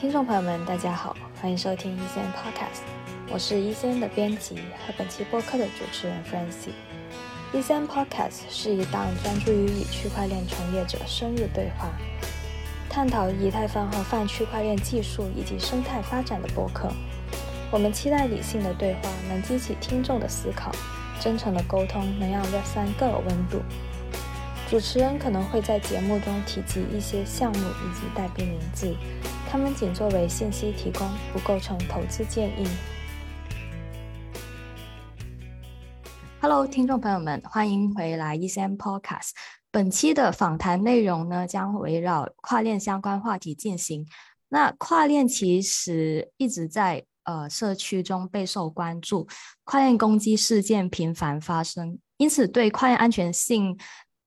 [0.00, 2.80] 听众朋友们，大家好，欢迎收听一线 Podcast，
[3.28, 6.72] 我是一线的编辑和本期播客的主持人 Francie。
[7.52, 11.90] 一线 Podcast 是一档专注于与区块链从业者深入对话，
[12.88, 16.90] 探讨以太坊和泛区块链技术以及生态发展的播客。
[17.70, 20.72] 我们期待理性的对话能激起听众的思考，
[21.20, 23.60] 真诚的沟通能让 Web 三更有温度。
[24.70, 28.94] 主持人可能会在节目中提及一些项目以及代币名字，
[29.50, 32.68] 他们仅作为信息提供，不构成投资建议。
[36.40, 39.30] Hello，听众朋友们，欢迎回来 ECM Podcast。
[39.72, 44.06] 本期的访谈内容呢，将围绕跨链相关话题进行。
[44.50, 49.26] 那跨链其实一直在呃社区中备受关注，
[49.64, 53.76] 跨链攻击事件频繁发生，因此对跨链安全性。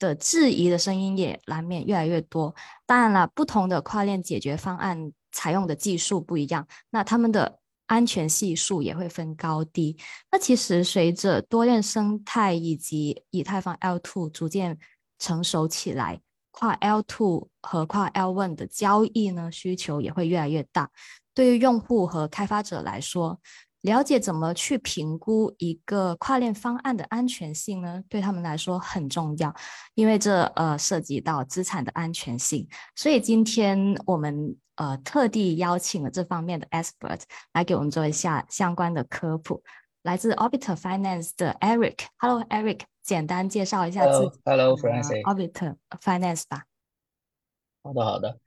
[0.03, 2.53] 的质疑的声音也难免越来越多。
[2.85, 9.97] 当然了，不同的跨链解决方案采用的技术不一样，那他们的安全系数也会分高低。
[10.29, 14.77] 那其实随着多链生态以及以太坊 L2 逐渐
[15.19, 16.19] 成熟起来，
[16.51, 20.89] 跨 L2 和跨 L1 的交易呢需求也会越来越大。
[21.33, 23.39] 对于用户和开发者来说，
[23.83, 28.01] 了解怎么去评估一个跨链方案的安全性呢？
[28.07, 29.53] 对他们来说很重要，
[29.93, 32.65] 因为这呃涉及到资产的安全性。
[32.95, 39.61] 所以今天我们呃特地邀请了这方面的 expert 来给我们做一下相关的科普。
[40.03, 44.39] 来自 Orbiter Finance 的 Eric，Hello Eric，简单介绍一下自己。
[44.45, 46.63] Hello Francis，Orbiter Finance 吧。
[47.83, 48.39] 好的，好的。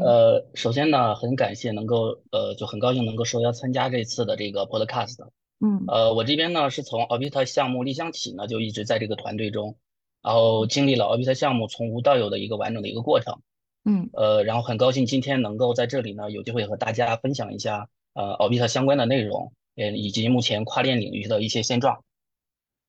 [0.00, 5.18] 呃，首先呢，很感谢能够，呃，就很高兴能够受邀参加这次的这个 podcast。
[5.60, 9.76] 嗯，呃，我这边呢是从 Orbit 项目立项起呢，就一直在这个团队中，
[10.22, 13.40] 然后经历了 Orbit 项目从无到有的一个完整的一个过程。
[13.84, 22.02] 嗯，呃，然后很高兴今天能够在这里呢有机会和大家分享一下呃 Orbit 相关的内容，嗯，以及目前跨链领域的一些现状。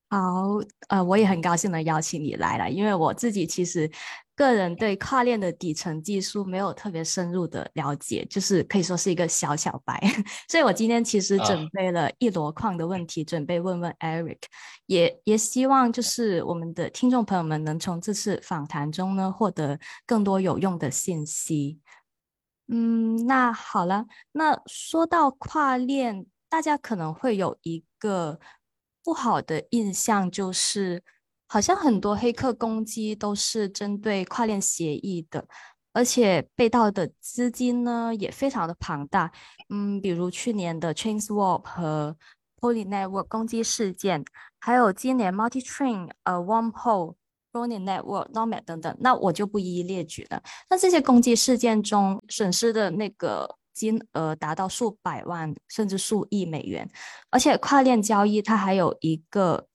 [0.08, 3.90] 好，呃，我也很高兴能邀请你来了，因为我自己其实
[4.36, 10.00] 个人对跨链的底层技术没有特别深入的了解，就是可以说是一个小小白，
[10.48, 14.38] 所以我今天其实准备了一箩筐的问题，准备问问 Eric，
[14.86, 21.80] 也也希望就是我们的听众朋友们能从这次访谈中呢获得更多有用的信息。
[22.68, 28.38] 嗯，那好了，那说到跨链，大家可能会有一个。
[29.06, 31.00] 不好的印象就是，
[31.46, 35.46] 好像很多黑客攻击都是针对跨链协议的，
[35.92, 39.30] 而且被盗的资金呢也非常的庞大。
[39.68, 42.16] 嗯，比如去年的 Chainswap 和
[42.60, 44.24] Poly Network 攻击事件，
[44.58, 47.14] 还有今年 Multi Train、呃 Wormhole、
[47.52, 50.42] r o n i n Network、Nomad 等等，那我就不一一列举了。
[50.68, 53.56] 那这些攻击事件中损失的那个。
[53.76, 56.88] 金额达到数百万甚至数亿美元，
[57.28, 59.66] 而且跨链交易它还有一个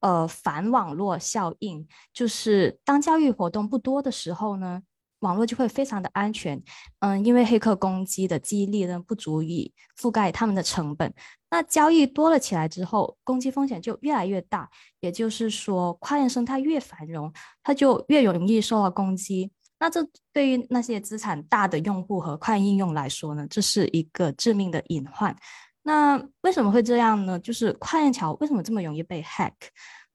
[0.00, 4.82] 呃反网络效应，就是当交易活动不多的时候呢，
[5.20, 6.60] 网络就会非常的安全。
[6.98, 11.14] 嗯，因为黑客攻击的激励呢不足以覆盖他们的成本，
[11.48, 14.68] 那交易多了起来之后，攻击风险就越来越大。
[14.98, 17.32] 也就是说，跨链生态越繁荣，
[17.62, 19.52] 它就越容易受到攻击。
[19.78, 25.34] 那这对于那些资产大的用户和快应用来说呢，这是一个致命的隐患。
[25.82, 27.38] 那为什么会这样呢？
[27.38, 29.52] 就是跨链桥为什么这么容易被 hack？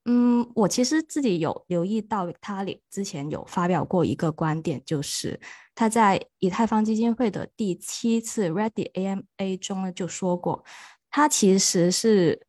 [0.06, 5.40] 嗯，我其实自己有留意到 v i t a l i 之前有发表过一个观点，就是
[5.76, 10.64] 他在以太坊基金会的第七次 Ready AMA 中呢就说过，
[11.12, 12.48] 他其实是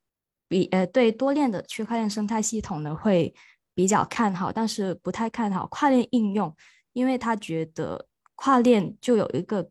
[0.48, 3.34] 比呃对多链的区块链生态系统呢会
[3.74, 6.56] 比较看好，但是不太看好跨链应用。
[6.92, 9.70] 因为他觉得跨链就有一个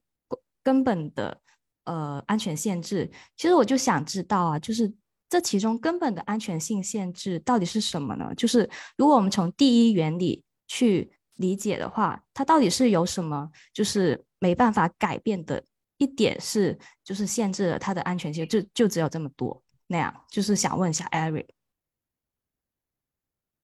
[0.64, 1.42] 根本的
[1.86, 4.94] 呃安全限制，其实我就想知道啊，就是
[5.28, 8.34] 这其中根本的安全性限制到底是什么呢？
[8.36, 15.64] 就是如果我们从第一原理去理解的话，它到底是有什么就是没办法改变的
[15.98, 21.48] 一点是，就是限制了它的安全性，就就只有这么多那样，就是想问一下 Eric。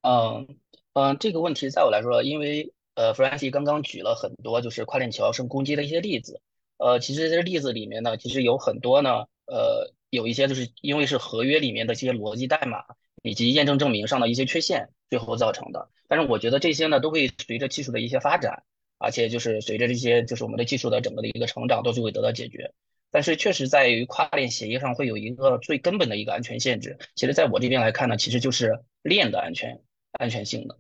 [0.02, 0.58] 嗯
[0.94, 2.74] 嗯，这个问题在我来说，因为。
[2.96, 6.42] 呃，Francie 刚刚举了很多就是跨链桥生攻击的一些例子，
[6.78, 12.84] 呃，其实这些例子里面呢，其实有很多呢，呃，有一些就是因为是合约里面的这些逻辑代码
[13.22, 15.90] 以及验证证明上的一些缺陷最后造成的。
[16.08, 18.64] 但是我觉得这些呢，都会随着技术的一些发展，
[18.98, 22.74] 而且就是随着这些就是我们的技术的整个的一个成长，都是会得到解决。
[23.12, 29.82] 但是确实在于跨链协议上会有一个最根本的一个安全限制，其实在我这边来看呢，其实就是链的安全
[30.14, 30.78] 安全性的。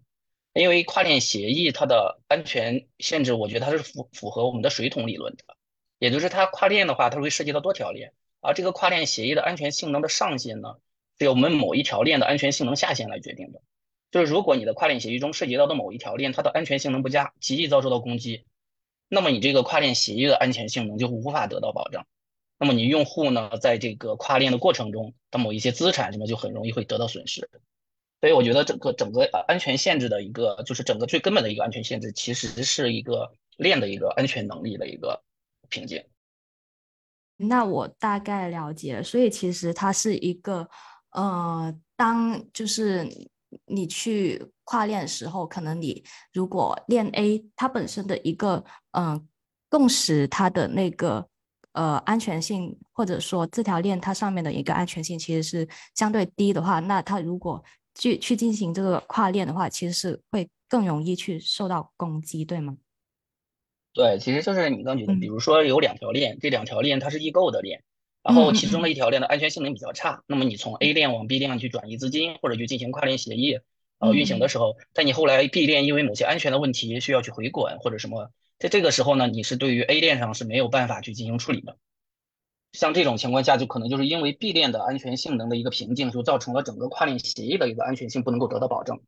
[0.61, 5.43] 因为跨链协议它的安全限制，我觉得它是符符合我们的水桶理论的，
[5.99, 10.75] 也就是它跨链的话，它会涉及到多条链，而这个跨链协议的安全性能的上限呢，
[11.19, 13.61] 是由我们某一条链的安全性能下限来决定的。
[14.11, 18.45] 就是如果你的跨链协议中涉及到的某一条链，它的安全性能不佳，极易遭受到攻击，
[19.09, 22.07] 那么你这个跨链协议的安全性能就无法得到保障。
[22.57, 27.49] 那么你用户呢，在这个跨链的过程中的某一些资产什么就很容易会得到损失。
[28.25, 35.21] 所以我觉得整个整个安全限制的一个，就是整个最根本的一个安全限制，其实是一个链的一个安全能力的一个
[35.69, 36.03] 瓶颈。
[37.37, 40.67] 那我大概了解，所以其实它是一个，
[41.11, 43.07] 呃，当就是
[43.67, 49.27] 你去跨链的时候，可能你如果链 A 它本身的一个，嗯，
[49.69, 51.29] 共识它的那个。
[51.73, 57.61] 呃，安全性或者说这条链它上面的一个安全性其实是相对低的话，那它如果
[57.95, 62.77] 去去进行这个跨链的话，其实是会更容易去受到攻击，对吗？
[63.93, 67.83] 对，其实就是你刚举的，比如说有两条链，这两条链它是异构的链，
[68.21, 73.59] 然后其中的一条链的安全性能比较差，那么你从 A 链往 B 链去转移资金或者去进行跨链协议
[73.99, 78.29] 呃运行的时候，在你后来 B 链因为某些安全的问题需要去回滚或者什么。
[78.57, 81.77] 在这个时候呢，你是对于 A 链上是没有办法去进行处理的。
[82.75, 88.99] 像这种情况下，就可能就是因为 B 链的安全性能的一个瓶颈，就造成了整个跨链协议的一个安全性不能够得到保证。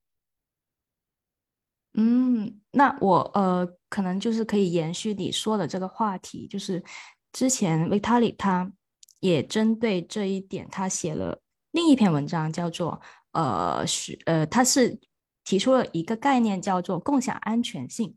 [1.94, 6.84] 嗯，那我呃，可能就是可以延续你说的这个话题，就是
[7.32, 8.72] 之前 Vitalik 他
[9.20, 11.42] 也针对这一点，他写了
[11.72, 15.00] 另一篇文章，叫做呃是呃，他是
[15.44, 18.16] 提出了一个概念，叫做共享安全性。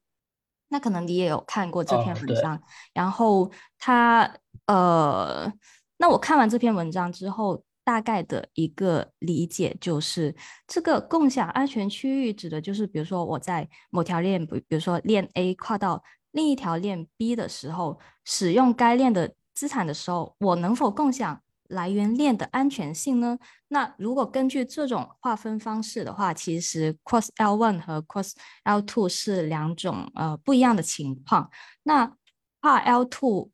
[0.69, 2.63] 那可能你也有看过这篇文章，
[2.93, 5.53] 然后他呃，
[5.99, 10.35] 那我看完这篇文章之后，大概的一个理解就是，
[10.67, 16.03] 这个共享安全区域指的就是，比如说我在某条链，比比如说链 A 跨到
[16.33, 21.41] 另一条链 B 的时候，使用该链的资产的时候，我能否共享？
[21.71, 23.39] 来源链的安全性呢？
[23.69, 28.33] 那如果根据这种划分方式的话，其实 Cross L1 和 Cross
[28.65, 31.49] L2 是两种呃不一样的情况。
[31.85, 32.13] 那
[32.61, 33.51] 跨 L2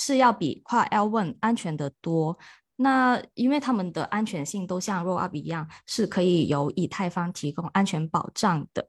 [0.00, 2.38] 是要比跨 L1 安全的多。
[2.76, 8.88] 那因为他们的安全性都像 Rollup 一样，是可以由以太坊提供安全保障的。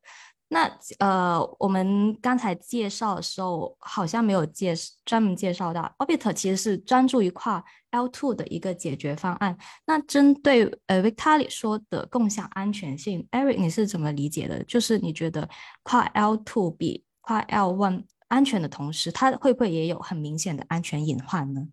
[0.52, 4.76] 那呃，我们刚才介绍的时候好像没有介
[5.06, 9.58] 专门介绍到，Orbit 其实是专注于跨 L2 的一个解决方案。
[9.86, 14.64] 那针对呃 vitali 说的共享安全性，Eric 你是怎么理解的？
[14.66, 15.48] 就是你觉得
[15.84, 21.68] 跨 L2 比跨 L1 安全的同时，它会不会也有很明显的安全隐患呢？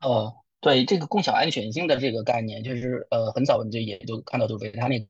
[0.00, 5.06] 哦，对，这个共享安全性的这个概念，就是呃很早就也就看到就是 Vitalik。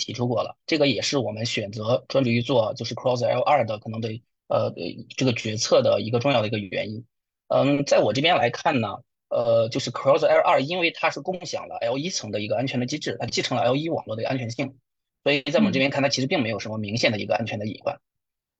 [0.00, 4.08] 提出过了，这个也是我们选择专注于做就是 Cross L 二的可能的
[4.48, 4.74] 呃
[5.16, 7.04] 这个决策的一个重要的一个原因。
[7.46, 8.96] 嗯，在我这边来看呢，
[9.28, 14.76] 呃，就是 Cross L 二，因为它是共享了 L 一层的一个安全的机制，它继承了 L 一网络的安全性，
[15.22, 18.00] 所以在我们这边看，它其实并没有什么明显的一个安全的隐患。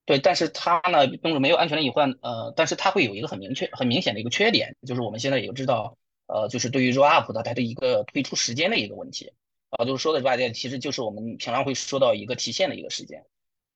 [0.07, 5.99] 对，但是它呢，并不没有安全的隐患，呃，但是它会有一个很明确、很明显的一个缺点，就是我们现在也知道，
[6.29, 9.33] 呃，就是对于 Rollup 的它的一个推出时间的一个问题。
[9.69, 13.27] 啊，就是说的吧，这其实就是我们平常会说到一个提现的一个时间，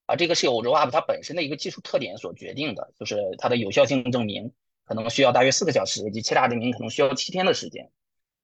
[0.06, 4.52] 啊，这个是由 Rollup 它本身的一个技术特点所决定的，就是它的有效性证明
[4.84, 7.90] 可能需要大约四个小时，以及欺诈证明可能需要七天的时间，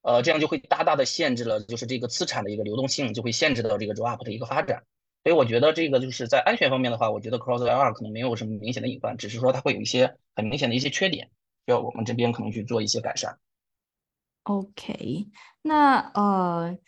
[0.02, 4.82] 呃，这样就会大大的限制了，就是这个资产的一个流动性，就会限制到这个 Rollup 的一个发展。
[5.26, 11.26] 所以我觉得这个就是在安全方面的话，我觉得 Cross L2 可能没有什么明显的隐患，只是说它会有一些很明显的一些缺点，
[11.66, 13.36] 需要我们这边可能去做一些改善。
[14.44, 15.26] OK，
[15.62, 16.78] 那呃。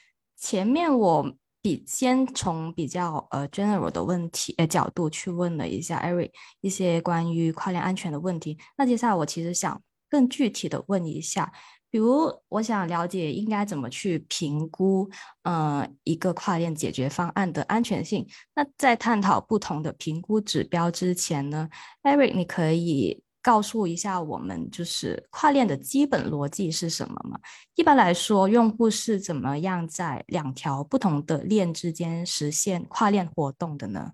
[0.40, 6.30] 前面我比先从比较呃 general 的问题呃角度去问了一下 Eric
[6.60, 11.52] 一些关于跨链安全的问题，那接下来我其实想更具体的问一下，
[11.90, 15.08] 比如我想了解应该怎么去评估
[15.42, 18.26] 呃一个跨链解决方案的安全性。
[18.54, 21.68] 那在探讨不同的评估指标之前呢
[22.02, 23.22] ，Eric 你可以。
[23.40, 27.40] 告诉一下我们，就是跨链的基本逻辑是什么吗？
[27.76, 34.12] 一般来说，用户是怎么样在两条不同的链之间实现跨链活动的呢？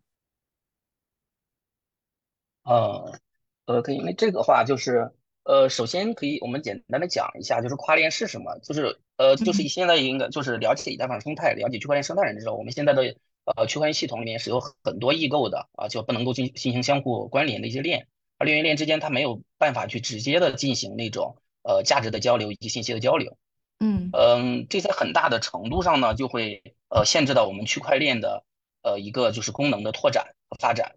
[2.62, 3.18] 呃，
[3.64, 5.10] 呃，可以，因为这个话就是，
[5.44, 8.58] 呃，首先可以我们简单的讲一下，就是跨链是什么？
[8.60, 18.08] 就是，呃，就是现在应该就是了解以太坊生态，了解区块链生态人的时候，我们现在的呃区块链系统里面是有很多异构的啊，就不能够进进行相互关联的一些链。
[18.38, 23.36] 而链与链之间，它没有办法去直接的进行那种呃价值的交流以及信息的交流。
[23.80, 28.44] 嗯嗯，这在很大的程度上呢，就会呃限制到我们区块链的
[28.82, 30.96] 呃一个就是功能的拓展和发展。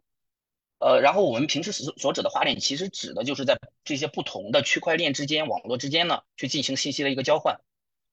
[0.80, 7.60] 呃，然后我们平时所所指的跨链，其实指的就是在这些不同的区块链之间、网络之间呢，去进行信息的一个交换，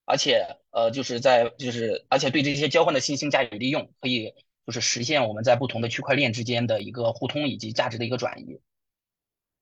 [0.06, 4.33] 而且呃，就是在就是而且对这些交换的信息加以利用，可以
[4.66, 8.59] 就是实现我们在不同的区块链之间的一个互通以及价值的一个转移。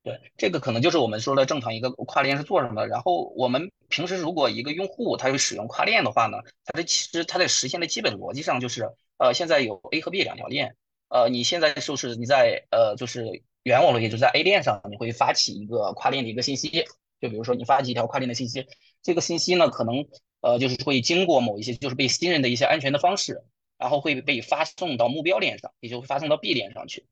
[0.05, 2.87] 对，这个可能就是我们说的正常一个跨链是做什么。
[2.87, 10.77] 然后我们平时如果一个用户他使用跨链的话呢，它的其实它在实现的基本逻辑上就是，呃，现在有 A 和 B 两条链。
[11.13, 16.87] 呃，你现在就是你在呃，就是原网络，也就是在 A 链上，你会发起一个跨链的一个信息，
[17.21, 18.67] 就比如说你发起一条跨链的信息，
[19.03, 20.07] 这个信息呢，可能
[20.41, 23.45] 呃，就是会经过某一些就是被信任的一些安全的方式，
[23.77, 27.05] 然后会被发送到目标链上，也就会发送到 B 链上去。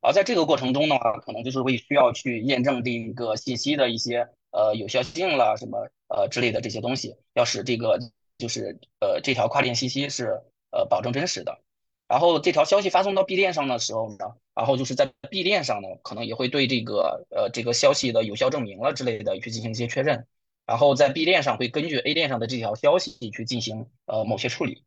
[0.00, 7.98] 而在这个过程中呢，可能就是会需要去验证这一个信息的一些呃有效性了什么呃之类的这些东西，要使这个
[8.38, 10.40] 就是呃这条跨链信息是
[10.70, 11.60] 呃保证真实的。
[12.12, 20.26] 然后这条消息发送到 B 链上的时候呢，然后就是在 B 链上呢，可能也会对这个呃这个消息的有效证明了之类的去进行一些确认，
[20.66, 24.84] 然后在 B 链上会根据 A 链上的这条消息去进行呃某些处理，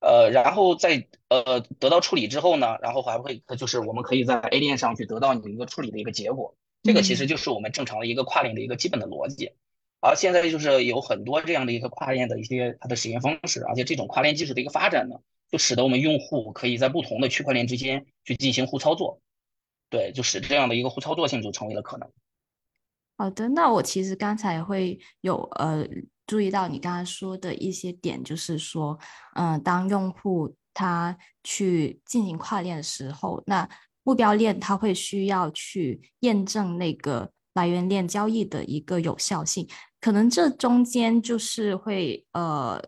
[0.00, 9.52] 呃，然后在呃得到处理之后呢，然后还会就是我们可以在 A 链上去得到你一个处理的一个结果，这个其实就是我们正常的一个跨链的一个基本的逻辑，
[10.00, 15.16] 而现在就是有很多这样的一个跨链的一些它的实验方式，而且这种跨链技术的一个发展呢。
[15.50, 19.20] 就使得我们用户可以在不同的区块链之间去进行互操作，
[19.88, 22.08] 对，就使这样的一个互操作性就成为了可能。
[23.16, 25.84] 好的，那我其实刚才会有呃
[26.26, 28.96] 注意到你刚刚说的一些点，就是说，
[29.34, 33.68] 嗯，当用户他去进行跨链的时候，那
[34.04, 39.68] 目标链他会需要去验证那个来源链交易的一个有效性，
[40.00, 42.80] 可能这中间就是会呃。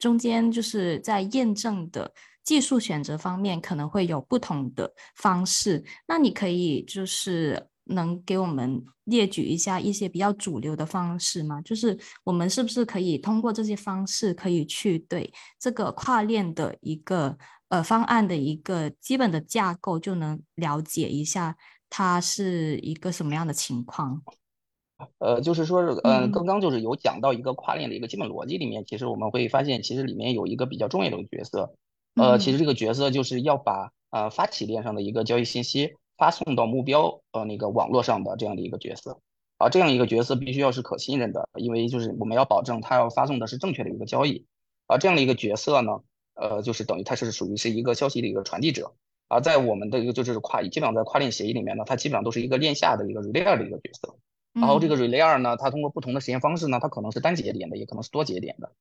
[0.00, 11.60] 中间就是在验证的技术选择方面可能会有不同的方式，那你可以就是能给我们列举一下一些比较主流的方式吗？
[11.62, 17.36] 就是我们是不是可以通过这些方式可以去对这个跨链的一个
[17.68, 21.56] 呃方案的一个基本的架构就能了解一下
[21.90, 24.22] 它是一个什么样的情况？
[25.18, 31.74] 呃，就是说，嗯，刚刚就是有讲到一个跨链的一个基本逻辑里面，其实我们会发现，其实里面有一个比较重要的角色，
[32.14, 39.20] 呃，其实这个角色就是要把呃发起链上的一个交易信息发送到目标呃那个网络上的这样的一个角色，
[39.58, 44.44] 啊，这样一个角色必须要是可信任的，因为就是我们要保证他要发送的是正确的一个交易，
[44.86, 46.00] 啊，这样的一个角色呢，
[46.34, 48.92] 呃，就是等于它是属于是一个消息的一个传递者，
[49.28, 54.16] 而，在我们的一个就是跨基本上在跨链协议里面呢，它基本上都是一个链下的一个 relay 的一个角色。
[54.52, 58.72] 然后这个 relay 二呢，它通过不同的实验方式呢，它可能是单节点的，也可能是多节点的，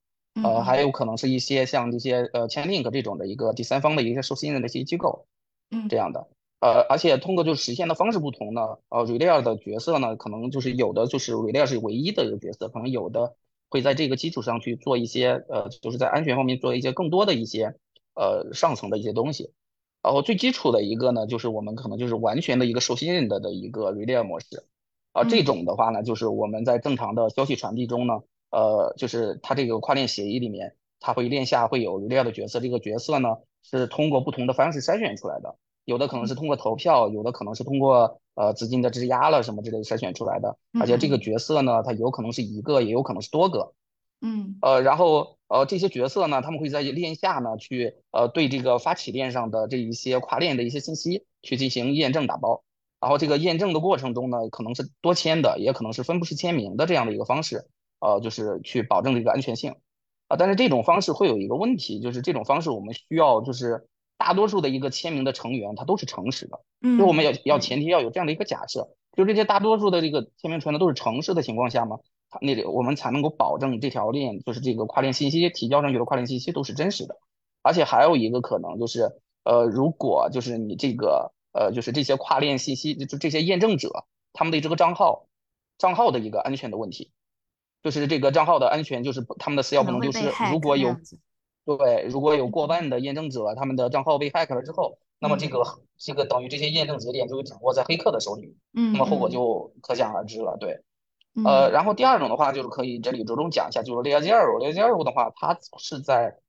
[0.43, 5.27] 呃，还有可能是一些像这些呃 Chainlink 这种的一个第三方的一些受信任的一些机构，
[5.69, 6.27] 嗯，这样的，
[6.59, 13.35] 呃，而且通过就是实现的方式不同呢，呃，relay 二的角色呢，可能就是有的就是 relay 二是唯一的一个角色，可能有的
[13.69, 17.75] 会在这个基础上去做一些呃，就是在安全方面做一些更多的一些
[18.15, 19.51] 呃上层的一些东西，
[20.01, 24.63] 然后最基础的一个呢，就是我们可能就是完全的一个受信任的的一个 relay 模式。
[25.11, 43.73] 啊，这种的话呢，就是我们在正常的消息传递中呢，呃，就是它这个跨链协议里面，它会链下会有 relay 的角色，这个角色呢是通过不同的方式筛选出来的，有的可能是通过投票，有的可能是通过呃资金的质押了什么之类筛选出来的，而且这个角色呢，它有可能是一个，也有可能是多个，
[44.21, 52.63] 嗯，呃，然后呃这些角色呢，他们会在链下呢去呃对这个发起链上的这一些跨链的一些信息去进行验证打包。
[53.01, 57.65] 然后这个验证的过程中呢，可能是多签的，也可能是分布式签名的这样的一个方式，
[58.01, 59.75] 呃，就是去保证这个安全性，
[60.27, 63.87] 啊，但是这种方式会有一个问题，就是这种方式我们需要就是
[64.17, 71.99] 大多数的一个签名的成员他都是诚实的，嗯，就我们要要前提要有这样的一个假设，就这些大多数的这个签名成员都是诚实的情况下嘛，
[72.41, 77.15] 那里我们才能够保证这条链就是这个跨链信息提交上去的跨链信息都是真实的，
[77.63, 79.09] 而且还有一个可能就是，
[79.45, 81.31] 呃，如果就是你这个。
[81.59, 85.27] 呃，就是这些跨链信息，就这些验证者他们的这个账号，
[85.77, 87.11] 账号的一个安全的问题，
[87.83, 90.31] 就是这个账号的安全，就是他们的私钥不能丢失。
[90.53, 90.95] 如果有
[91.65, 95.61] 对，如果有过万的验证者，他们的账号被 hack 了之后，那么这个
[95.97, 100.55] 这个等于这些验证节点就会掌握在黑客的手里，嗯，那么后果就可想而知了。
[100.57, 100.81] 对，
[101.43, 106.39] 呃，然后第二种的话，就是可以这里着重讲一下，就是 Layer Zero，Layer Zero 的话，它是在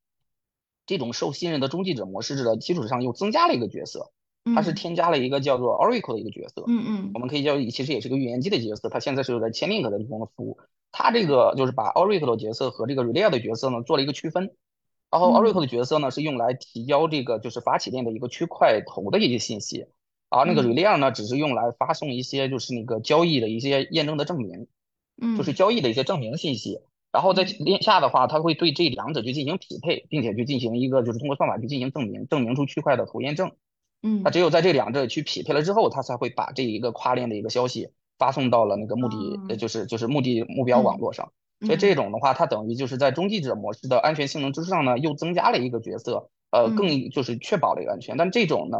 [0.86, 4.12] 这种受信任的中继者模式的基础上又增加了一个角色。
[4.54, 10.58] 它是添加了一个叫做 Oracle 的一个角色，嗯嗯，我们可以叫，其实也是个预言机的角色，它现在是有在 Chainlink 的提供的服务，
[10.92, 14.50] 它这个就是把 Oracle 的角色和这个 Relay 的角色呢做了一个区分，
[15.10, 19.86] 然后 Oracle 的角色呢是用来提交这个就是发起链的一个区块头的一些信息，
[20.30, 24.66] 而那个 relay 呢，只是用来发送一些就是那个交易的一些验证的证明，
[25.20, 26.80] 嗯，就是交易的一些证明信息。
[27.12, 33.50] 然后在链下的话，它会对这两者去进行匹配，并且去进行一个就是通过算法去进行证明，证明出区块的头验证。
[34.02, 41.32] 嗯，它只有在这两者去匹配了之后，它才会把这一个跨链的一个消息发送到了那个目的，呃，就是就是目的目标网络上。
[41.60, 48.16] 所以这种的话，它等于就是在中继者模式的安全性能之上呢，又增加了一个角色，呃，更就是确保了一个安全。
[48.16, 48.78] 但这种呢，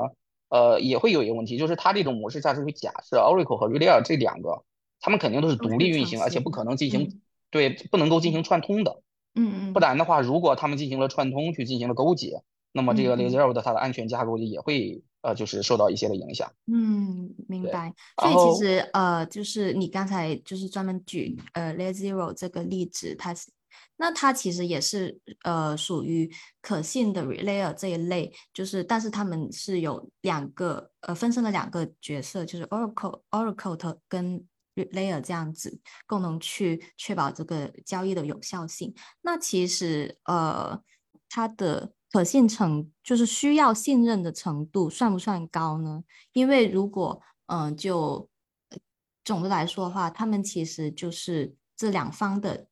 [0.49, 4.65] 呃，也会有一个问题，就是它这种模式下是会假设 Oracle 和 Relay 这两个，
[4.99, 9.03] 他们肯定都是独立运行，而且不可能进行对，不能够进行串通的。
[9.35, 9.73] 嗯嗯。
[9.75, 16.51] 不然的话，如果他们进行了串通，去进行了勾结，那么这个 Layer 的它的安全架构也会呃，就是受到一些的影响。
[16.67, 17.93] 嗯，明白。
[18.21, 23.51] 所以其实呃，就是你刚才就是专门举呃 Layer Zero 这个例子，它是
[23.97, 26.31] 那它其实也是呃属于
[26.63, 34.43] 可信的 Relayer 这一类，就是但是他们是有两个呃分身的两个角色，就是 Oracle Oracle 跟
[34.75, 38.95] Layer 这样子共同去确保这个交易的有效性。
[39.21, 40.81] 那其实呃，
[41.29, 46.03] 它的可信程就是需要信任的程度算不算高呢？
[46.33, 48.29] 因为如果嗯，就
[49.25, 52.67] 总的来说的话，他们其实就是这两方的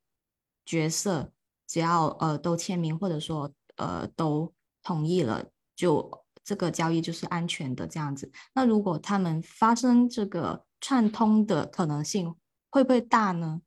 [0.64, 1.33] 角色，
[1.66, 4.52] 只要呃都签名或者说呃都
[4.83, 5.45] 同意了，
[5.76, 8.30] 就这个交易就是安全的这样子。
[8.54, 12.35] 那如果他们发生这个串通的可能性
[12.71, 13.61] 会不会大呢？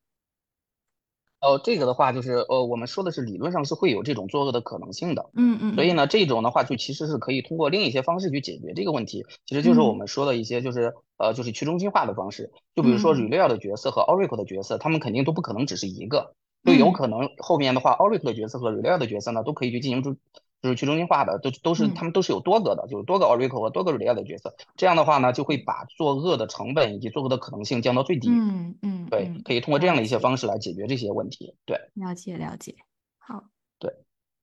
[1.41, 9.93] 哦，这个的话就是，呃，我们说的是理论上是会有这种作恶的可能性的，嗯嗯，所以呢，这种的话就其实是可以通过另一些方式去解决这个问题，其实就是我。
[9.93, 16.33] 们说的一些就是，呃，就是去中心化的方式，就比如说 Relay 的角色和 Oracle 的角色，他们肯定都不可能只是一个，
[16.63, 16.91] 就有。
[16.91, 20.15] 可能后面的话，Oracle 的角色和 Relay 的角色呢都可以去进行出。
[20.61, 24.53] 就是去中心化的，都都是他们都是有多个的，就是多个 Oracle 和多个 Relay 的角色。
[24.75, 28.29] 这样的话呢，就会把作恶的成本以及作恶的可能性降到最低。
[28.29, 31.55] 嗯嗯，对，可以通过这样的一些方式来解决这些问题。
[31.65, 32.75] 对，了解了解。
[33.17, 33.43] 好，
[33.79, 33.91] 对，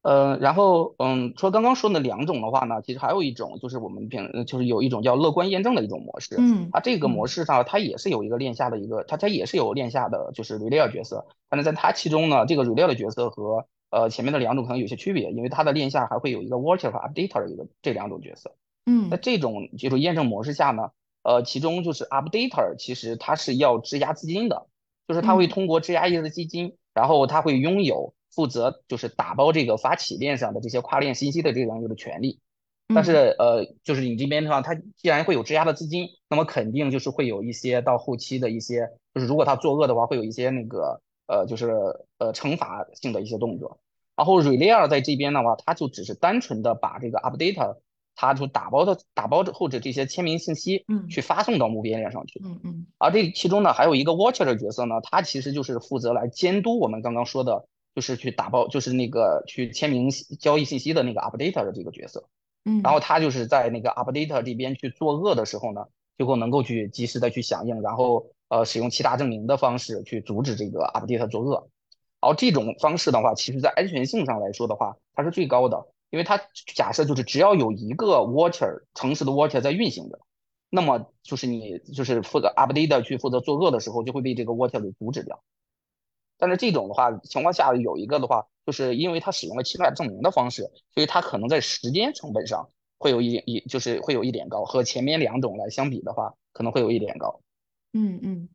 [0.02, 6.34] 呃，然后嗯，除了刚刚说的两种的话呢，其实还有一种就是我们平就是有一种叫乐观验证的一种模式。
[6.38, 18.54] 嗯，它这个模式上它也是有一个链下的一个，它它也是有链下的就是 Relay 角色，但是在它其中呢，这个 Relay 的角色和呃，前面的两种可能有些区别，因为它的链下还会有一个 watcher 和 updater 的一个这两种角色。
[18.84, 20.90] 嗯，在这种就是验证模式下呢，
[21.22, 24.66] 呃，其中就是 updater 其实它是要质押资金的，
[25.06, 32.40] 就是它会通过质押一的基金，然后它会拥有负责就是打包这个发起链上的这些跨链信息的这样一个权利。
[32.94, 41.00] 但是呃，就是你这边的话，它既然会有质押的资金，那么肯定就是会有一些到后期的一些，就是如果它作恶的话，会有一些那个。
[41.28, 41.70] 呃，就是
[42.16, 43.78] 呃惩罚性的一些动作，
[44.16, 47.76] 然后 Relay 在这边的话，它就只是单纯的把这个 Update，
[48.16, 60.08] 它就打包的打包后者这些签名信息，嗯，去发送到目标链上去，嗯嗯，而这其中呢，还有一个 Watcher 的角色呢，他其实就是负责来监督我们刚刚说的，就是去打包，就是那个去签名
[60.40, 62.24] 交易信息的那个 Update 的这个角色，
[62.64, 65.84] 嗯，然后他就是在那个 Update 这边去作恶的时候呢，
[66.16, 68.30] 最后能够去及时的去响应，然后。
[68.48, 71.68] 呃，使用其他证明的方式去阻止这个 update 作恶，
[72.20, 76.40] 然后这种方式的话，其实在安全性上来说的话，它是最高的，因为它
[76.74, 80.18] 假设就是只要有一个 watcher 诚实的 Water 在运行着，
[80.70, 85.42] 那么就是你就是负责 update 去负责作恶的时候，就会被这个 Water 给阻止掉。
[86.38, 97.40] 但是这种的话情况下有一个的话，就是因为它使用了其他证明的方式，所以它可能在时间成本上会有一点一就是会有一点高，和前面两种来相比的话，可能会有一点高。
[97.94, 98.48] 嗯嗯，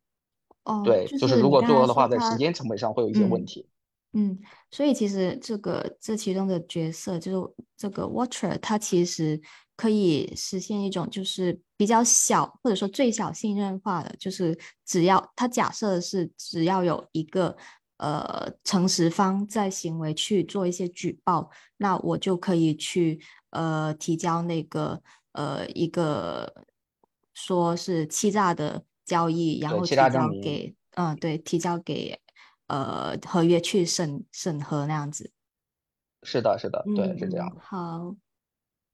[0.64, 3.68] 哦，对，就是如果做了的话，在时间成本上会有一些问题。
[4.16, 4.38] 嗯，
[4.70, 9.40] 所以其实这个这其中的角色就是这个 Watcher，它其实
[9.76, 17.56] 可以实现一种就是比较小或者说最小信任化的，就是只要它假设是只要有一个
[17.96, 23.20] 呃诚实方在行为去做一些举报，那我就可以去
[23.50, 26.64] 呃提交那个呃一个
[27.32, 28.84] 说是欺诈的。
[29.04, 32.18] 交易，然后提交给，嗯，对，提交给
[32.66, 35.30] 呃合约去审审核那样子。
[36.22, 37.54] 是的，是的，对，是这样。
[37.60, 38.14] 好，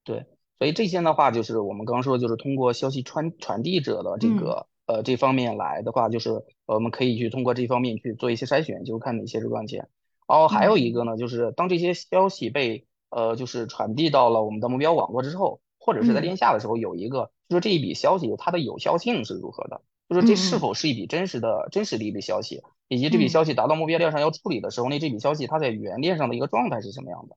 [0.02, 0.26] 对，
[0.58, 9.88] 所以这些的话，就是我们刚刚说，就是通过消息传传递者的这个呃这方面来的话，就是我们可以去通过这方面去做一些筛选，就看哪些是关键。
[10.26, 19.82] 然后还有一个呢，就是当这些消息被呃就是传递到了我们的目标网络之后，或者是在链下的时候，有一个就是这一笔消息它的有效性是如何的。
[20.10, 27.36] 就是这是否是一笔真实的、真实的一笔消息，以及这笔消息达到目标链上要处理的时候，那这笔消息它在原链上的一个状态是什么样的？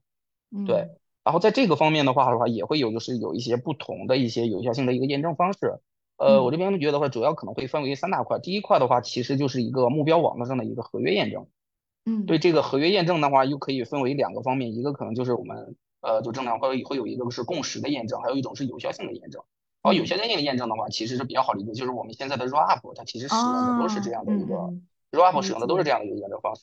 [0.66, 0.88] 对，
[1.22, 5.78] 然后在这个方面的话的话，也会有就是有一些不同的一些有效性的一个验证方式。
[6.16, 8.38] 呃，我这边觉得话，主要可能会分为三大块。
[8.40, 11.46] 第一块的话，其实就是一个目标网络上的一个合约验证。
[12.04, 19.42] 嗯，对这个合约验证的话，又可以分为两个方面，一个可能就是我们呃就正常会会有一个是共识的验证，还有一种是有效性的验证。
[19.84, 24.54] 然后有效性的验证的话，其实是比较好理解，就是我们现在的 rollup 它其实使用的都是这样的一个
[25.12, 26.62] rollup 使用的都是这样的一个验证方式。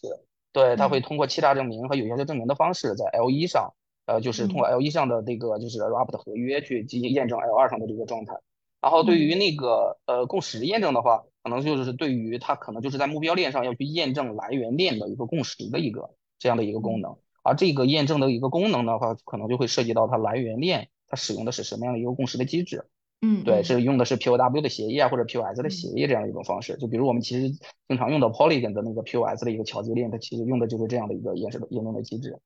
[0.51, 3.75] 对，它会通过欺诈证明和有效性证明的方式，在 L 一上，
[4.07, 8.33] 呃，就是通过 L 一上的这个就是 rollup 的合约去进行验证 L 二上的这个状态。
[8.81, 22.85] 然后对于那个呃共识验证的话，可能就是对于它可能就是在目标链上要去验证来源链的一个共识的一个这样的一个功能，而这个验证的一个功能的话，可能就会涉及到它来源链它使用的是什么样的一个共识的机制，
[23.21, 27.49] 嗯，对，是用的是 POW 的协议啊或者 POS 的协议这样一种方式，就比如我们其实
[27.87, 32.39] 经常用的 Polygon 的那个 POS 的一个桥接链，它其实用的就是这样的一个验证的验证的机制，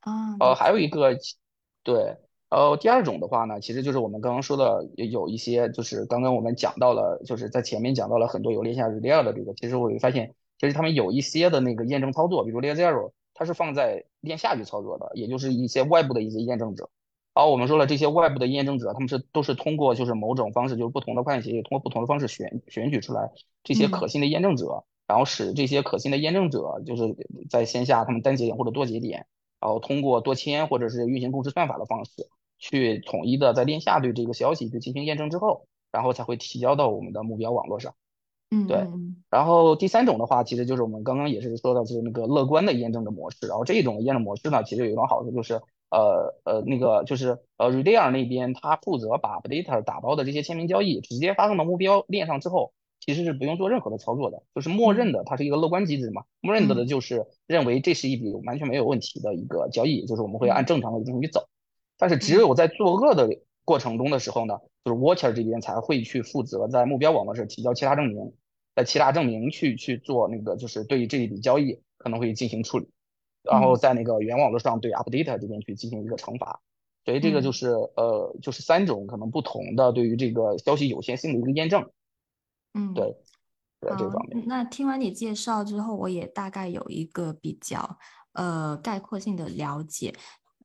[0.00, 1.16] 啊，呃，还有一个
[1.82, 2.16] 对。
[2.48, 16.90] 呃，第二种的话呢，其实就是我们刚刚说的，有一些就是刚刚我们讲到了，就是在前面讲到了很多有链下 r e a l 的这个，其实我会发现，其实他们有一些的那个验证操作，比如 Layer Zero，它是放在链下去操作的，也就是一些外部的一些验证者。
[17.34, 23.30] 好，我们说了这些外部的验证者，他们是都是通过就是某种方式，就是不同的会计协议，通过不同的方式选选取出来
[23.64, 27.16] 这些可信的验证者，然后使这些可信的验证者就是
[27.48, 29.26] 在线下他们单节点或者多节点，
[29.60, 32.28] 然后通过多签或者是运行共识算法的方式。
[32.64, 37.96] 去统一的在链下对这个消息去进行验证之后，然后才会提交到我们的目标网络上。
[38.52, 38.86] 嗯，对。
[39.30, 43.48] 然后第三种的话，其实就是我们刚刚也是说到，就是那个乐观的验证的模式。
[43.48, 45.60] 然后这种验证模式呢，其实有一种好处就是，
[45.92, 61.46] 呃呃，那个就是呃 r e d a r 那边他负责把 b l a t e r 打包的这些签名交易直接发送到目标链上之后，其实是不用做任何的操作的，就是默认的，它是一个乐观机制嘛，默认的就是认为这是一笔完全没有问题的一个交易，就是我们会按正常的进行走。
[61.98, 63.28] 但是只有在作恶的
[63.64, 68.32] 过程中的时候呢，就是 Watcher 这边才会去负责在目标网络上提交其他证明，
[68.74, 72.88] 在其他证明去去做那个就是对于这一笔交易可能会进行处理，
[73.42, 76.60] 然后在那个原网络上对 Update 这边去进行一个惩罚。
[77.04, 81.90] 所以这个就是呃就是三种可能不同的对于这个消息有限性的一个验证。
[82.74, 83.16] 嗯，对，
[83.80, 84.44] 在这方面。
[84.46, 87.98] 那听完你介绍之后，我也大概有一个比较
[88.34, 90.14] 呃概括性的了解。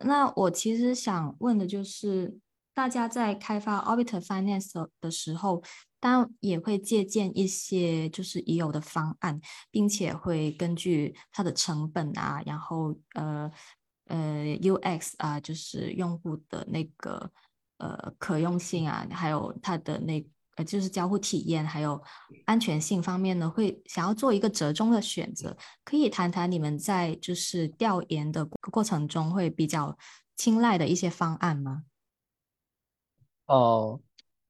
[0.05, 2.37] 那我其实想问的就是，
[2.75, 5.63] 大家在开发 Orbiter Finance 的时候，
[5.99, 9.39] 当然也会借鉴一些就是已有的方案，
[9.71, 13.51] 并且会根据它的成本啊，然后呃
[14.05, 17.31] 呃 UX 啊，就是用户的那个
[17.77, 20.25] 呃可用性啊，还有它的那。
[20.57, 22.01] 呃，就是交互体验还有
[22.45, 25.55] 安全性方面呢，会想要做一个折中的选择。
[25.83, 29.95] 可以谈谈你们在就是调研的过程中会比较
[30.36, 31.83] 青睐的一些方案吗？
[33.45, 34.01] 哦，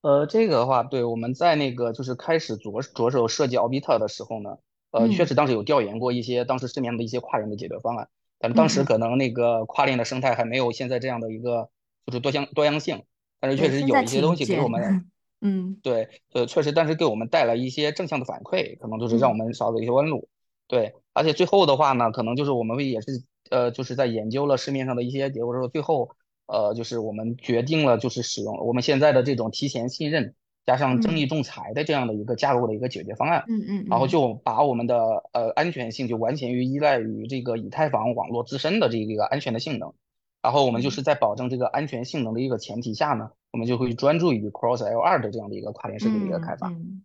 [0.01, 4.57] 呃，这个的话，对，我们在那个就是开始着着手设计 Orbiter 的时候呢，
[4.91, 8.07] 呃，确实当时有调研过一些当时市面上的一些跨链的解决方案，
[8.39, 11.69] 但是当时可能那个跨链的生态还没有现在这样的一个
[12.05, 13.03] 就是多样多样性，
[13.39, 15.05] 但是确实有一些东西给我们。
[15.39, 20.27] 嗯，对，呃，确实，但是给我们带来一些正向的反馈，可能就是让我们少走一些弯路。
[20.67, 26.09] 对，而且最后的话呢，可能就是我们也是，呃，就是在研究了市面上的一些结果之后，最后，
[26.47, 30.33] 呃，就是我们决定了，就是使用我们现在的这种提前信任
[30.65, 33.43] 加上争议仲裁的这样的一个架构的一个解决方案。
[33.47, 34.97] 嗯嗯，然后就把我们的
[35.33, 39.93] 呃安全性就完全于依赖于这个以太坊网络自身的这个安全的性能。
[40.41, 46.69] 然后我们就是在保证这个安全性能的一个前提下呢，我们就会专注于 Cross L2 的这样的一个跨链设计的一个开发。
[46.69, 47.03] 嗯，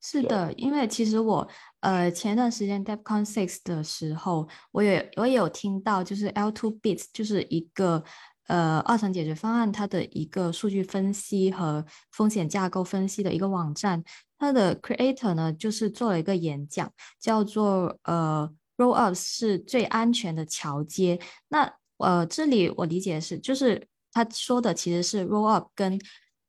[0.00, 1.48] 是的，因为其实我
[1.80, 8.02] 呃前段时间 DevCon Six 的时候，我也我也有听到，就是 L2Bits 就是一个
[8.48, 14.02] 呃二层解决方案，它的一个数据分析和风险架构分析的一个网站，
[14.38, 21.20] 它的 Creator 呢就是做了一个演讲，叫做呃 Rollup 是最安全的桥接。
[21.48, 26.00] 那呃，这里我理解是，就是他说的其实是 Rollup 跟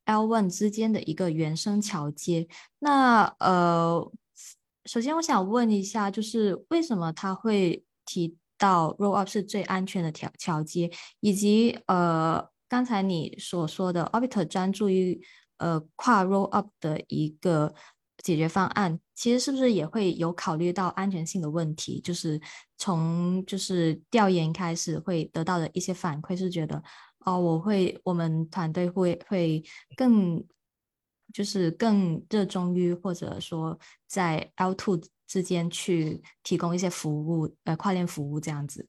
[0.06, 2.48] L one 之间的一个原生桥接。
[2.80, 4.10] 那呃，
[4.84, 10.90] 首先我想问一下，就是为什么他会提到 Rollup 是最安全的桥桥接，
[11.20, 15.20] 以及呃，刚才你所说的 Orbiter 专注于
[15.58, 17.74] 呃跨 Rollup 的一个。
[18.22, 22.00] 解决方案其实是不是也会有考虑到安全性的问题？
[22.00, 22.40] 就是
[22.78, 26.82] 从就是调研开始会得到的一些反馈是觉得，
[27.26, 29.62] 哦，我会我们团队会会
[29.94, 30.42] 更
[31.34, 38.88] 就是更热衷于或者说在 L two 之间去提供一些服务，呃，跨链服务这样子。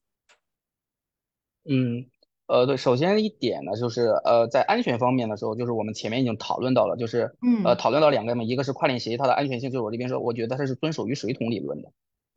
[1.69, 2.05] 嗯。
[2.47, 11.91] 呃，对，首先一点呢，就是呃，在安全方面的时候，就是我们前面已经讨论到了，就是嗯呃，嗯讨论到两个嘛，一个是跨链协议它的安全性，就是我这边说，我觉得它是遵守于水桶理论的。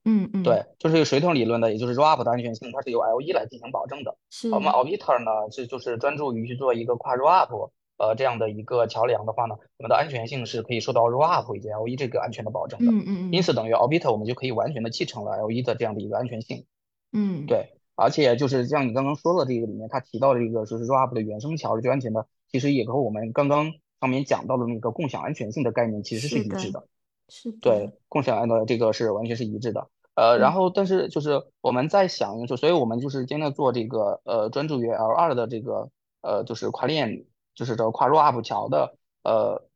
[0.07, 4.17] 嗯嗯，对，就是这个水桶理论的，也就是 ROP 的安全性，它是由 L1 来进行保证的。
[4.31, 12.91] 是我们是，Arbiter 呢，是就是专注于去做一个跨 ROP 呃这样的一个桥梁的话呢，我们的安全性是可以受到 ROP 以及 L1 这个安全的保证的。
[12.91, 16.65] 嗯嗯嗯因此，等于 Arbiter 我们就可以完全的继承了 L1 的这样的一个安全性。
[17.13, 26.87] 嗯，对，而且就是像你刚刚说的这个里面，他提到的这个就是 ROP 的原生桥是最安全的，其实也和我们刚刚上面讲到的那个共享安全性的概念其实是一致的。
[27.29, 29.89] 是的，对，共享安的这个是完全是一致的。
[30.15, 35.91] 呃，然嗯后但是就是我们在想，就所以我们就是今天做这个呃专注于 L 二的这个
[36.23, 37.25] 呃就是跨链，
[37.59, 39.67] 就是这个跨 ROP 桥的呃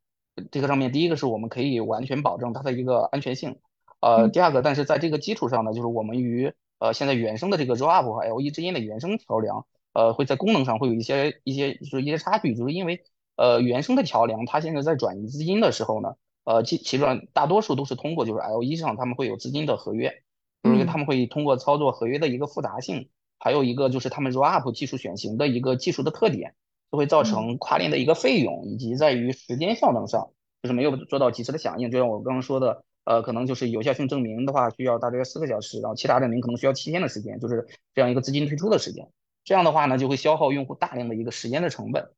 [0.52, 3.58] 这个上面，第一个是我们可以完全保证它的一个安全性，
[4.00, 13.02] 呃，嗯第二个，但是在这个基础上呢，就是我们与呃现在原生的这个 ROP 和 LE 之间的原生桥梁，呃会在功能上会有一些一些就是一些差距，就是因为
[13.34, 16.14] 呃原生的桥梁它现在在转移资金的时候呢。
[16.44, 20.24] 呃，其其实大多数都是通过就是 LE 上他们会有资金的合约，
[20.62, 26.56] 因为他嗯们会通过操作合约的一个复杂性，还有一个就是他们 ROP 技术选型的一个技术的特点，
[26.92, 30.30] 就会造嗯成跨链的一个费用，以及在于时间效能上，
[30.62, 31.90] 就是没有做到及时的响应。
[31.90, 39.08] 就像我刚刚说的，呃，可能就是有效性证明的话需要大约四个小时，然后其他证明可能需要七天的时间，就是这样一个资金退出的时间。
[39.42, 42.10] 这样的话呢，就会消耗用户大量的一个时间的成本。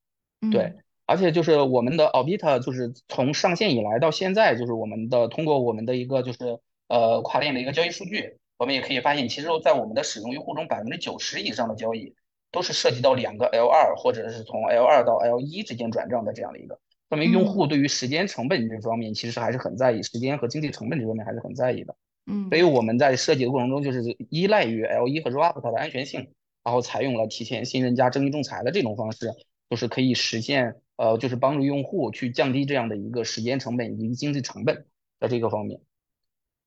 [0.50, 6.58] 对，嗯而且就是我们的 Orbiter，就是从上线以来到现在，就是我们的通过我们的一个就是
[6.88, 12.14] 呃跨链的一个交易数据，我们也可以发现，其实在我们的使用用户中，百分之九十以上的交易
[12.54, 16.78] 都是涉及到两个 L 二或者是从 L 二到 L 一之间转账的这样的一个，
[17.10, 21.94] 说明用户嗯对于时间成本这方面其实还是很在意，时间和经济成本这方面还是很在意的。
[22.26, 26.28] 嗯所以嗯我们在设计的过程中，就是依赖于 L 一和 ROP 的安全性，
[26.62, 29.30] 然后采用了提前信任加争议仲裁的这种方式，
[29.68, 34.86] 就是可以实现呃，就是帮助用户去降低这样的一个时间成本以及经济成本
[35.20, 35.80] 在这个方面。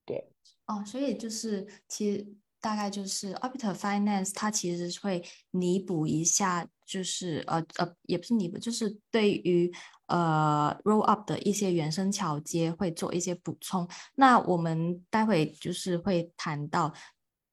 [0.05, 0.25] 对，
[0.67, 2.27] 哦，所以就是其实
[2.59, 9.71] 大概就是 Orbiter Finance 它其实是会弥补一下，就是呃呃也不是弥补，就是对于
[10.07, 13.87] 呃 Roll Up 的一些原生桥接会做一些补充。
[14.15, 16.93] 那我们待会就是会谈到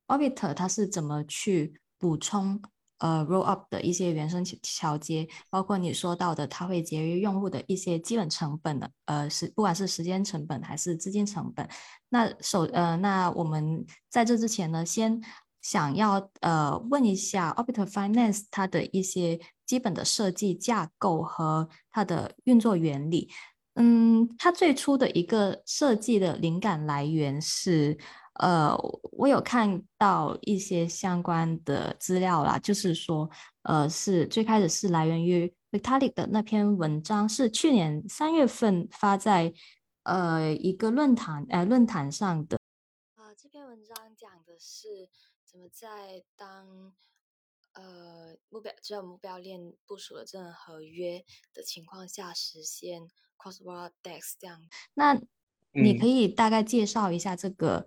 [0.06, 2.60] Orbiter 它是怎么去补充
[3.04, 11.68] 呃 Roll Up 的一些原生桥桥接，包括你说到的，它会节约用户的一些基本成本的，呃是不管是时间成本还是资金成本。
[12.08, 15.20] 那首呃，那我们在这之前呢，先
[15.60, 23.28] 想要呃问一下 Orbiter Finance 它的一些基本的设计架构和它的运作原理。
[23.76, 27.98] 嗯，它最初的一个设计的灵感来源是，
[28.34, 28.76] 呃，
[29.12, 33.30] 我有看到一些相关的资料啦，就是说，
[33.62, 39.54] 呃，是最开始是来源于 Vitalik 的那篇文章，是去年三月份发在
[40.02, 42.58] 呃一个论坛呃论坛上的。
[43.16, 45.08] 呃，这篇文章讲的是
[45.44, 46.92] 怎么在当
[47.74, 54.60] 呃目标只有目标链部署了这种合约的情况下实现 cross-wall DEX 这样。
[54.94, 55.14] 那
[55.70, 56.08] 你可嗯。
[56.08, 57.86] 以大概介绍一下这个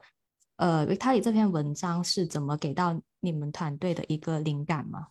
[0.58, 5.08] 呃 Vitalik 这篇文章是怎么给到你们团队的一个灵感吗？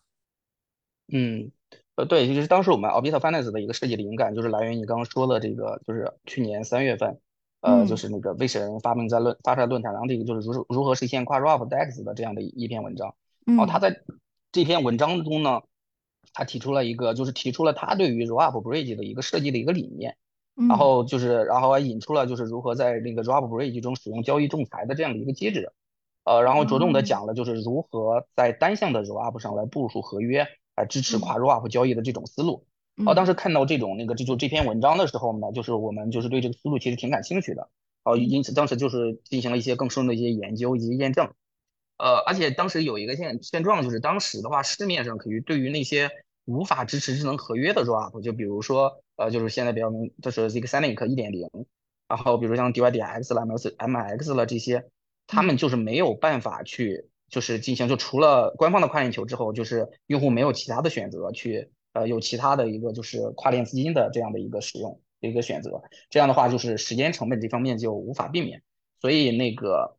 [1.13, 1.51] 嗯，
[1.95, 7.21] 呃，对，就是当时我们 Orbiter Finance 的一个设计灵感，就是来源于你刚刚说的这个，就是去年三月份，
[7.61, 13.15] 呃，就嗯是那个魏神人发明在论发出来论坛上这个就是如如何实现跨 ROP DEX 的这样的一一篇文章。
[13.45, 14.03] 然后他嗯在
[14.51, 15.63] 这篇文章中呢，
[16.33, 20.17] 他提出了一个，就是提出了他对于 ROP Bridge 的一个设计的一个理念，
[20.57, 25.71] 然嗯后就是然后还引出了就是如何在那个 ROP Bridge 中使用交易仲裁的这样的一个机制。
[26.25, 32.67] 呃，然后着重的哦讲了就是如何在单向的 ROP 上来部署合约，来支持跨 ROP 交易的这种思路。
[33.07, 37.69] 呃，当时嗯看到这种那个这就这篇文章的时候呢，就是我们就是对这个思路其实挺感兴趣的。
[38.05, 41.31] 呃，因此当时就是进行了一些更深的一些研究以及验证。
[41.99, 46.11] 呃，而且当时有一个现现状，就是当时的话，市面上可以对于那些
[46.45, 51.49] 无法支持智能合约的 ROP，就比如说呃，就是现在比较明，就是 Zcash 一点零，
[52.09, 54.85] 然后比如像 DYDX 了、MS MX 了这些。
[55.29, 65.83] 他们嗯就是没有办法去，就是进行，就除了官方的跨链球之后，就是用户没有其他的选择去，呃，有其他的一个就是跨链资金的这样的一个使用一个选择。
[66.11, 68.63] 这样的话，就是时间成本这方面就无法避免。
[69.01, 69.97] 所以那个，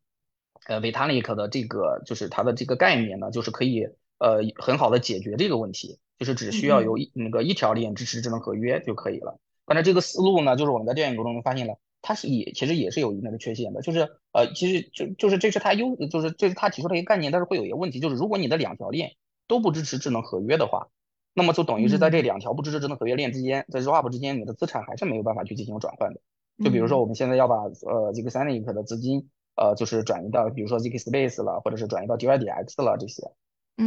[0.68, 3.86] 呃，Vitalik 的这个就是它的这个概念呢，就是可以
[4.20, 9.40] 呃很好的解决这个问题，就是只需要有嗯一那个一条链支持智能合约就可以了。
[9.66, 11.78] 但是这个思路呢，就是我们在调研过程中发现了。
[12.00, 19.14] 它是也其实也是有一定的缺陷的，就是呃，其实就就是这是它优，就是这是它提出的一个概念，但是会有一个问题，就是如果你的两条链
[19.48, 20.88] 都不支持智能合约的话，
[21.34, 26.22] 那么就等于是在这两条不支持智能合约链之间，在 Swap 之间，你的资产还是没有办法去进行转换的。
[26.64, 33.24] 就比如说我们现在要把呃 z k s a n i c 的资金呃就是转移到比如说 ZK Space 了，或者是转移到 DYDX 了这些，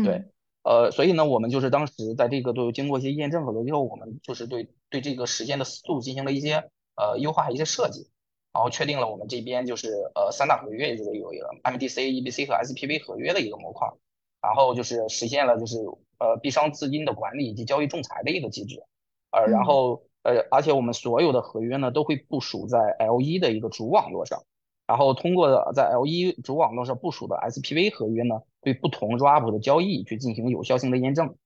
[0.04, 0.24] 对，
[0.62, 8.08] 呃，所以呢，我们就是当时在这个都经过一些验证和逻辑后，我们就是对对这个时间的思路进行了一些呃优化一些设计，
[8.52, 13.88] 然后确定了我们这边就是呃三大合约，就是有一个 MDC、EBC 和 SPV 合约的一个模块，
[14.40, 15.78] 然后就是实现了就是
[16.18, 18.82] 呃币商资金的管理以及交易仲裁的一个机制，
[19.30, 20.02] 呃，然后。
[20.22, 24.42] 呃，而且我们所有的合约呢，都会部署在 L1 的一个主网络上，
[24.90, 31.36] 然后通过在 L 一主网络上部署的 SPV 合约呢，对不同 r a p 的交易去进行有效性的验证。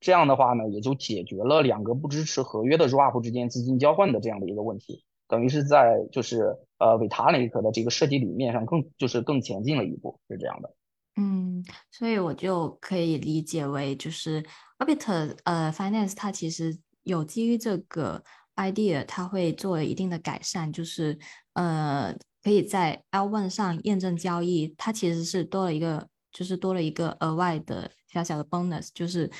[0.00, 10.74] 这样的话呢，也就解决了两个不支持合约的 r a p 之间资金交换的这样的一个问题，等于是在就是呃 Vitalik 的这个设计理念上更就是更前进了一步，是这样的。
[11.16, 14.42] 嗯，所以我就可以理解为就是
[14.78, 16.78] Orbit 呃 Finance 它其实。
[17.04, 18.24] 有基于这个
[18.56, 21.18] idea，它会做一定的改善，就是
[21.52, 29.30] 呃，可以在 L one 上验证交易，它其实是多了一个，就是多了一个额外的小小的 bonus，就是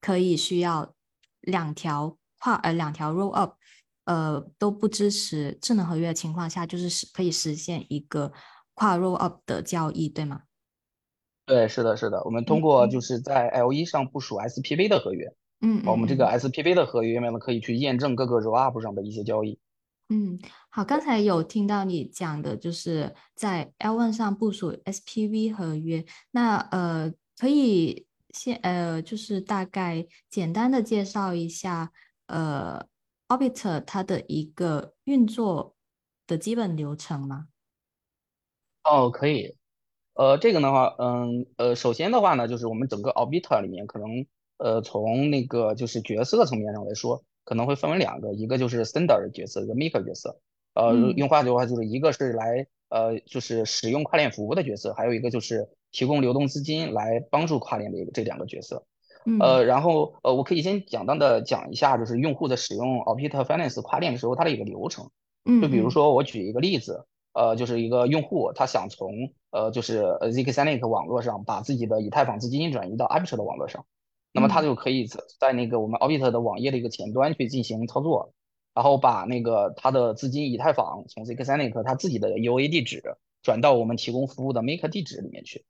[0.00, 0.92] 可以需要
[1.42, 3.54] 两条跨呃两条 roll up，
[4.06, 8.32] 呃都不支持智能合约的情况下，就是实可以实现一个
[8.74, 10.42] 跨 roll up 的交易，对吗？
[11.46, 15.32] 对，是的，是的，我们通过就是在 L 一上部署 SPV 的合约。
[15.60, 19.58] 嗯，我们这个 SPV 的合约面呢，可以去验证各个 Rollup 上的一些交易。
[20.10, 20.38] 嗯，
[20.70, 26.02] 好，刚才有听到你讲的，就是在 L1 上部署 SPV 合约。
[26.30, 31.92] 那呃，可以先呃，就是大概简单的介绍一下
[32.26, 32.86] 呃
[33.28, 35.76] ，Orbiter 它的一个运作
[36.26, 37.48] 的基本流程吗？
[38.84, 39.56] 哦，可以。
[40.14, 44.26] 呃，这个的话，嗯，呃，首先的话呢，就是我们整个 Orbiter 里面可能。
[44.58, 50.38] 呃，从那个就是角色层面上来说，可能会分为两个，一个就是 sender 的角色，一个 maker 角色。
[50.74, 58.84] 呃，用话的话就是一个是来呃就是使用跨链服务的角色，还有一个就是提供流动资金来帮助跨链的一个这两个角色。
[59.40, 65.08] 呃，然后呃，我可以先简单的讲一下，就是用户在使用 Opita Finance 跨链的时候，它的一个流程。
[65.46, 65.62] 嗯。
[65.62, 69.10] 就比如说我举一个例子，呃，就是一个用户他想从
[69.52, 73.86] 呃就是 zk s y n i c 网络上把自己的以太坊资金转移到 Arbitr 的网络上。
[74.32, 78.32] 那么他就可以在在那个我们 Orbit 的网页的一个前端去进行操作，
[78.74, 83.02] 然后把那个他的资金以太坊从 zkSonic 他自己的 UA 地址
[83.42, 85.64] 转到我们提供服务的 Maker 地址里面去，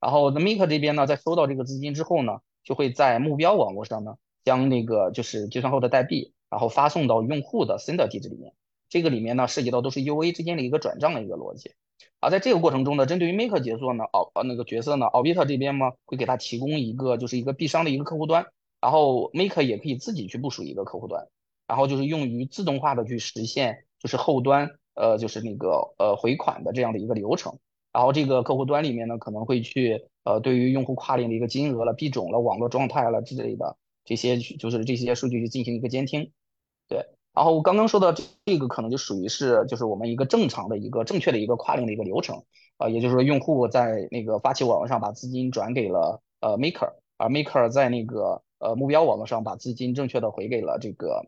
[0.00, 8.54] 然后 Maker 这边呢，在收到这个资金之后呢，就会在目标网络上呢，将那个就是计算后的代币，然后发送到用户的 Sender 地址里面，
[8.88, 11.72] 这个里面呢涉及到都是 UA 之间的一个转账的一个逻辑。
[12.20, 18.46] 而在这个过程中呢，针对于 Maker 角色呢，奥呃那个角色呢，Orbit 这边呢会给他提供一个就是一个币商的一个客户端，
[18.80, 21.28] 然后 Maker 也可以自己去部署一个客户端，
[21.68, 27.56] 然后就是用于自动化的去实现就是后端呃就是那个呃回款的这样的一个流程，
[27.92, 36.32] 然后这个客户端里面呢可能会去呃对于用户跨链的一个金额了、币种了、网络状态了之类的这些就是这些数据去进行一个监听，
[36.88, 37.06] 对。
[37.38, 42.42] 然后我刚刚说的这个可能就属于是，就是我们一个正常的一个正确的一个跨链的一个流程
[42.78, 51.26] 啊，也就是说用户在那个发起网络上把资金转给了呃 maker，而 maker 在那个呃目标网络上把资金正确的回给了这个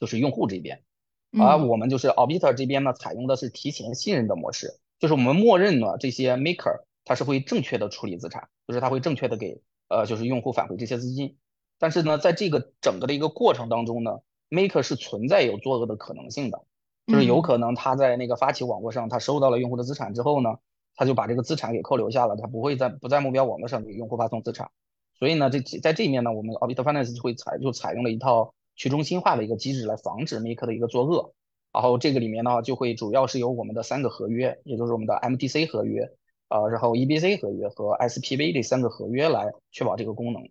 [0.00, 0.82] 就是用户这边，
[1.38, 11.36] 而我们就是 Orbiter 这边呢采用的是提前信任的模式，就是我们默认呢这些 maker 它是会正确的处理资产，就是它会正确的给呃就是用户返回这些资金，
[11.78, 14.18] 但是呢在这个整个的一个过程当中呢。
[14.52, 16.62] Maker 是存在有作恶的可能性的，
[17.06, 20.56] 就是有可能他在那个发起网络上，他收到了用户的资产之后呢，
[20.94, 24.70] 他就把这个资产给扣留下了，他不会在不在目标网络上给用户发送资产。
[25.18, 31.32] 所以呢，这在这一面呢，我们 Orbit Finance 会采就采用了一套去中心化的一个机制来防止 Maker 的一个作恶。
[31.72, 36.12] 然后这个里面呢，就会主要是由我们的三个合约，也就是我们的 MDC 合约，
[36.50, 40.42] 呃，然后 EBC 合约和 SPV 这三个合约来确保这个功能。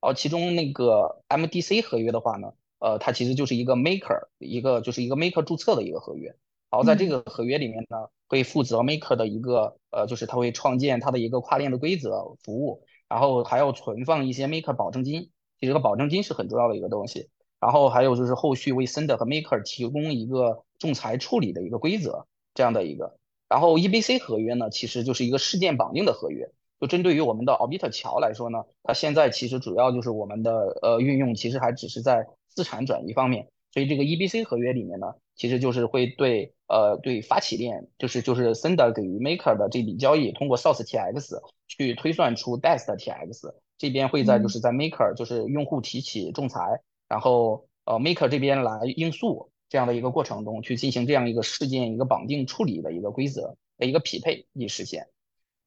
[0.00, 2.54] 哦，其中那个 MDC 合约的话呢。
[2.84, 6.28] 呃，它其实就是一个 maker，一个就是一个 maker 注册的一个合约。
[6.70, 7.96] 然后在这个合约里面呢，
[8.28, 15.30] 会负责 maker 的一个呃，就是它会创建它的一个跨链的规则服务，然后还要存放一些 maker 保证金。
[15.58, 17.30] 这个保证金是很重要的一个东西。
[17.58, 23.16] 然后还有就是后续为 sender 和 maker 提供一个仲裁处理的一个规则这样的一个。
[23.48, 26.50] 然后 EBC 合约呢，其实就是一个事件绑定的合约。
[26.78, 32.26] 就针对于我们的 Orbiter 桥来说呢，它现在其实主要就是我们的呃运用，其实还只是在。
[32.54, 55.08] 资产转移方面，所以这个 EBC 合约里面呢，其实就是会对呃对发起链，就是就是 Sender 给予 Maker 的这笔交易，通过 Source TX 去推算出 Dest TX，这边会在就是在 Maker 就是用户提起仲裁，然后呃 Maker 这边来应诉这样的一个过程中去进行这样一个事件一个绑定处理的一个规则的一个匹配以实现。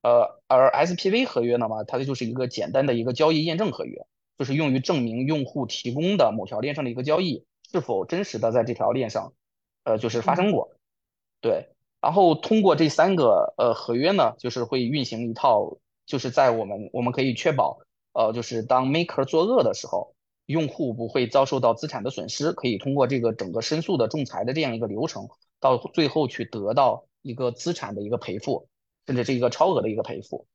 [0.03, 4.05] 呃，而 SPV 合约呢嘛，它就是一个简单的一个交易验证合约，
[4.37, 9.33] 就是用于证明用户提供的某条链上的一个交易是否真实的在这条链上，
[9.83, 10.77] 呃，就是发生过。
[11.41, 11.69] 对，
[12.01, 17.79] 然后通过这三个呃合约呢，就是会运行一套，就是在我们我们可以确保，
[18.13, 20.15] 呃，就是当 maker 作恶的时候，
[20.45, 25.27] 用户不会遭受到资产的损失，可以通过这个整个申诉的仲裁的这样一个流程，
[25.59, 28.67] 到最后去得到一个资产的一个赔付。
[29.05, 30.47] 甚至是一个超额的一个赔付，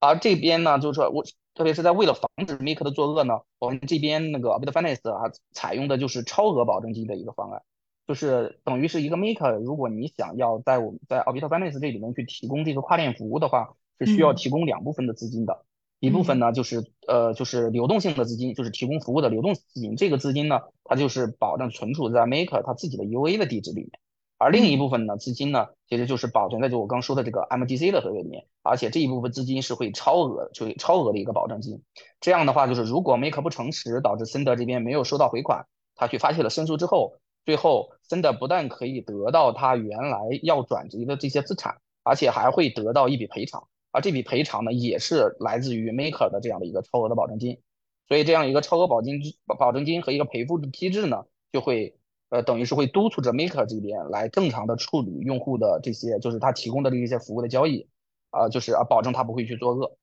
[0.00, 1.22] 而这边呢，就是说我
[1.54, 7.60] 特别是在为了防止 maker 的作恶呢，我们这边那个 Arbit Finance 啊，采用的就是超额保证金的一个方案，
[8.06, 15.66] 就是等于是一个 maker，如果你想要在我们在 Arbit Finance 这里面去提供这个跨链服务的话，是需要提供两部分的资金的，
[15.98, 23.90] 一部分呢就是呃就是流动性的资金，就是提供服务的流动资金，这个资金呢，它就是保证存储在 maker 它自己的 UA 的地址里面。
[24.42, 31.82] 而另一部分呢，资金呢，其实就是保存在就我刚说的这个 MGC 的合约里面，而且这一部分资金是会超额，就超额的一个保证金。
[32.22, 47.60] 这样的话，就是如果 Make 不诚实，导致森德这边没有收到回款，他去发起了申诉之后，最后森德不但可以得到他原来要转移的这些资产，而且还会得到一笔赔偿，而这笔赔偿呢，也是来自于 Maker 的这样的一个超额的保证金。
[48.08, 51.94] 所以这样一个超额保金保保证金和一个赔付的机制呢，就会。
[52.30, 57.88] 呃，等于是会督促着 maker 这边来正常的处理用户的这些，就是他提供的这些服务的交易，
[58.30, 59.96] 啊，就是啊，保证他不会去作恶，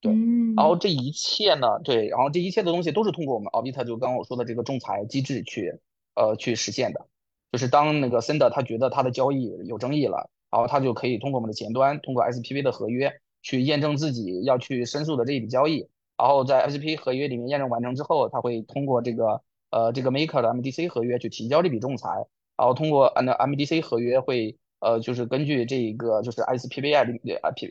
[0.00, 0.12] 对。
[0.56, 5.80] 然后这一切呢，对，然后这一切的东西都是通过我们 a u b i t 就刚刚我说的这个仲裁机制去，
[6.14, 7.08] 呃，去实现的。
[7.50, 13.12] 就是当那个 sender 他觉得他的交易有争议了，然后他就可以通过我们的前端，通过 SPV 的合约
[13.42, 19.42] 去验证自己要去申诉的这一笔交易，然后在 SPV 合约里面验证完成之后，他会通过这个。
[19.74, 22.08] 呃，这个 maker 的 MDC 合约去提交这笔仲裁，
[22.56, 27.20] 然后通过按照 MDC 合约会，呃，就是根据这个就是 SPVI 里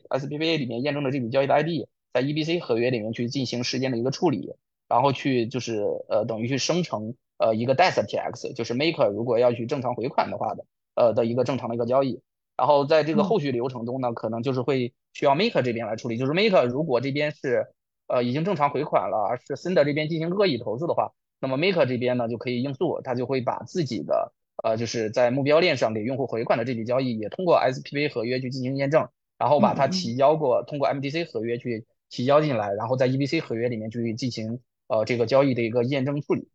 [0.09, 4.53] SPVA 里面验证的这笔交易的 ID，在 EBC 合约里面去进行时间的一个处理，
[4.89, 12.19] 然后去就是呃等于去生成呃一个 DESTX，就是 maker 如果要去正常回款的话的，呃的一个正常的一个交易，
[12.57, 17.67] 然后在这个后续流程中呢，可能就是会需要 maker 这边来处理，就是 maker 如果这边是
[18.07, 21.13] 呃已经正常回款了，而是 sender 这边进行恶意投诉的话。
[21.43, 24.31] 那么 Maker 这边呢就可以应诉，他就会把自己的
[24.63, 36.47] 呃就是在目标链上给用户回款的这笔交易也通过 SPV 合约去进行验证，然后把它提交过，通过 MDC 合约去提交进来，然后在 EBC 合约里面去进行呃这个交易的一个验证处理。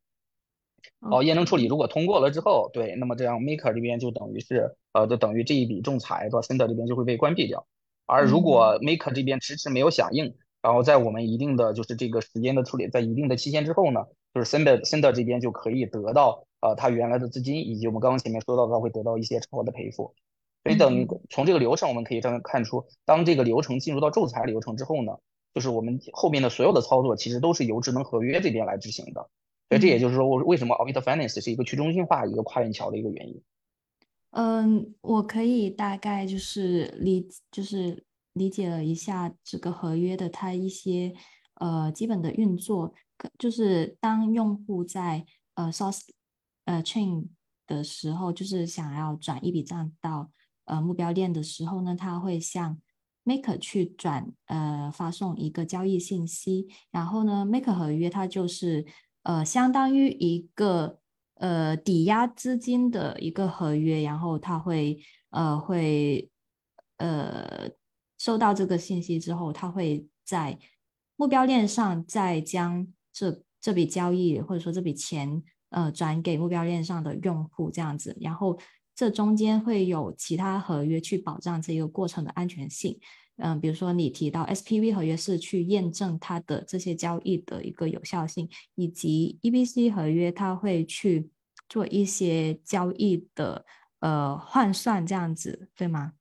[1.01, 7.67] 哦，验证处理如果通过了之后，对，那么这样 Maker 这边就等于是呃就等于这一笔仲裁到 Sender 这边就会被关闭掉。
[8.07, 14.07] 而如果 Maker 这边迟迟没有响应，然后在我们一定的就是这个时间的处理，在一定的期限之后呢？
[14.35, 20.15] 就是 sender sender 这边就可以得到呃他原来的资金，以及我们刚刚前面说到他会得到一些超额的赔付。
[20.65, 25.13] 所以等从这个流程我们可以这样看出，当这个流程进入到仲裁流程之后呢，
[25.55, 29.31] 就是我们后面的所有的操作其实都是由智能合约这边来执行的。
[29.69, 33.43] 所以这也就是说，我为什么 Orbit Finance 是一个去中心化一个跨链桥的一个原因。
[34.33, 38.05] 嗯，我可以大概就是理就是
[38.35, 41.15] 理解了一下这个合约的它一些
[41.55, 42.93] 呃基本的运作。
[43.39, 46.03] 就是当用户在呃 source
[46.65, 47.29] 呃 chain
[47.67, 50.31] 的时候，就是想要转一笔账到
[50.65, 52.81] 呃目标链的时候呢，他会向
[53.25, 58.87] maker 去转呃发送一个交易信息，然后呢 maker 合约它就是
[59.23, 60.99] 呃相当于一个
[61.35, 64.99] 呃抵押资金的一个合约，然后他会
[65.31, 66.31] 呃会
[66.97, 67.71] 呃
[68.19, 70.59] 收到这个信息之后，他会在
[71.17, 72.87] 目标链上再将
[73.19, 78.57] 这这笔交易或者说这笔钱，呃，转给目标链上的用户这样子，然后
[78.95, 82.97] 这中间会有其他合约去保障这个过程的安全性。
[83.39, 91.29] 嗯，比如说你提到 SPV 合约是去验证它的这些交易的一个有效性，以及 EBC 合约它会去
[91.69, 93.65] 做一些交易的
[93.99, 96.13] 呃换算这样子，对吗？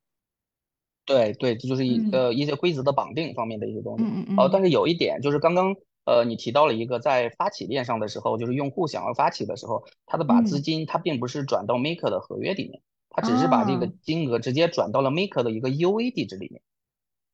[1.04, 4.04] 对对，这就是一呃一些规则的绑定方面的一些东西。
[4.04, 4.36] 嗯嗯。
[4.36, 5.74] 哦，但是有一点就是刚刚。
[6.08, 12.80] 呃，你提到了一个在发起链上的时候，就是用户想要发起的时候，他的把资金，他并不是转到 maker 的合约里面，
[13.10, 16.62] 他只是把这个金额直接转到了 maker 的一个 EOA 地址里面。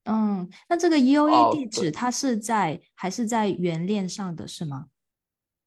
[0.07, 4.87] 嗯，那这个 EOA 地址它是在还是在原链上的是吗？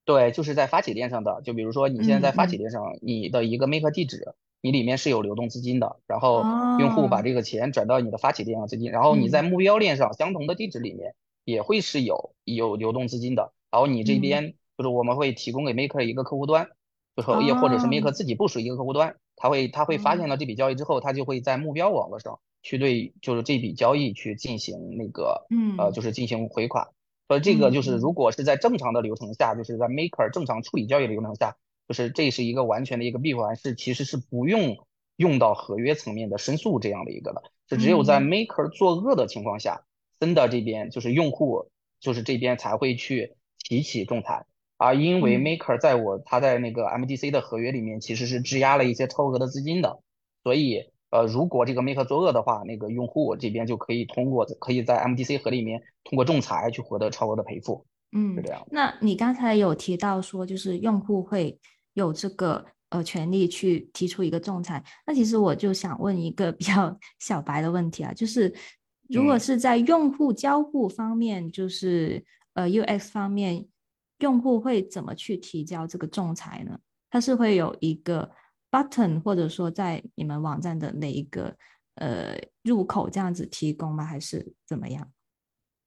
[0.03, 1.41] 对，就是在发起链上的。
[1.45, 6.43] 就比如说你现在在发起链上，你的一个 maker 地址，你里面是有流动资金的，然后
[6.82, 11.16] 用户把这个钱转到你的发起链上资金，然后你在目标链上相同的地址里面。
[11.48, 13.54] 也会是有有流动资金的。
[13.72, 16.68] 然后你这嗯，边就是我们会提供给 Maker 一个客户端，
[17.16, 25.93] 就是也或者是哦，Maker 自己部署一个客户端，他会他会发哦，现了这笔交易之后，他就会在目标网络上去对就是这笔交易去进行那个呃嗯。
[25.93, 26.89] 就是进行回款。
[27.30, 31.56] 所以，这个就是如果是在正常的流程下，就是在 Maker 正常处理交易的流程下，
[31.88, 34.78] 就是这是一个完全的一个闭环，是其实是不用
[35.18, 38.28] 用到合约层面的申诉这样的一个的，是只有在嗯。
[38.28, 39.84] Maker 作恶的情况下，
[40.20, 44.45] 真的这边就是用户就是这边才会去提起仲裁。
[44.78, 49.99] 而，因为嗯 Maker 在我他在那个 MDC 的合约里面其实是质押了一些超额的资金的，
[50.43, 58.68] 所以呃，如果这个 Maker 作恶的话，那个用户这边就可以通过可以在 MDC 盒里面通过仲裁去获得超额的赔付，嗯是嗯，这样的。
[58.70, 61.57] 那你刚才有提到说，就是用户会
[61.93, 64.84] 有这个呃权利去提出一个仲裁。
[65.07, 68.53] 那其实我就想问一个比较 小白的问题啊，就是
[69.10, 69.39] 如果嗯。
[69.39, 73.66] 是在用户交互方面，就是呃 UX 方面，
[74.20, 76.80] 用户会怎么去提交这个仲裁呢？
[77.10, 78.30] 它是会有一个
[78.70, 81.55] button，或者说在你们网站的哪一个
[81.95, 84.03] 呃入口这样子提供吗？
[84.03, 85.10] 还是怎么样？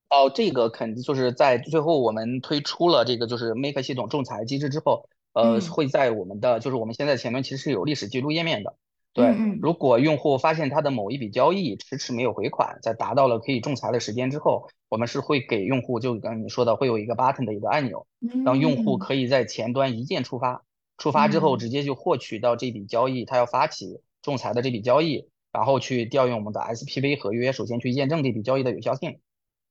[0.08, 8.74] 哦，这个肯定就是在最后我们推出了这个就是 Make 系统仲裁机制之后，呃，嗯会在我们的就是我们现在前面其实是有历史记录页面的。
[9.12, 18.06] 对，如果用户发现他的某一笔交易迟迟没有回款，在达到了可以仲裁的时间之后，我们是会给用户就刚才你说的会有一个 button 的一个按钮，
[18.44, 20.62] 让用户嗯可以在前端一键触发，
[20.96, 29.18] 触发之后嗯直接就获取到这笔交易，他要发起仲裁的这笔交易，然后去调用我们的 SPV 合约，首先去验证这笔交易的有效性。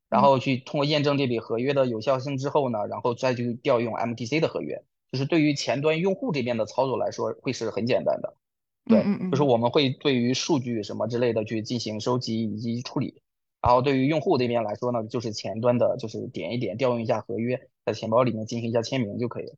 [0.10, 8.36] 然嗯后去通过验证这笔合约的有效性之后呢，然后再去调用 MTC 的合约，就是对于前端用户这边的操作来说会是很简单的。
[8.86, 13.22] 对，就是我们会对于数据什么之类的去进行收集以及处理，
[13.62, 19.56] 然后对于用户这边来说呢，就是前端的，就是点一点调用一下合约，在钱包里面进行一下签名就可以了。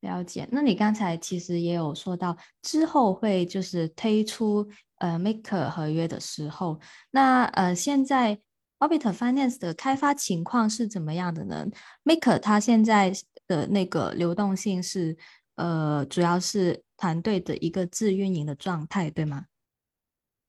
[0.00, 0.48] 了解。
[0.50, 6.80] 那你刚才其实也有说到，之后会就是推出呃 Maker 合约的时候，
[7.12, 8.40] 那呃现在
[8.80, 11.68] Orbit Finance 的开发情况是怎么样的呢
[12.02, 13.12] ？Maker 它现在
[13.46, 15.16] 的那个流动性是
[15.56, 19.46] 呃主要是团队的一个自运营的状态，对吗？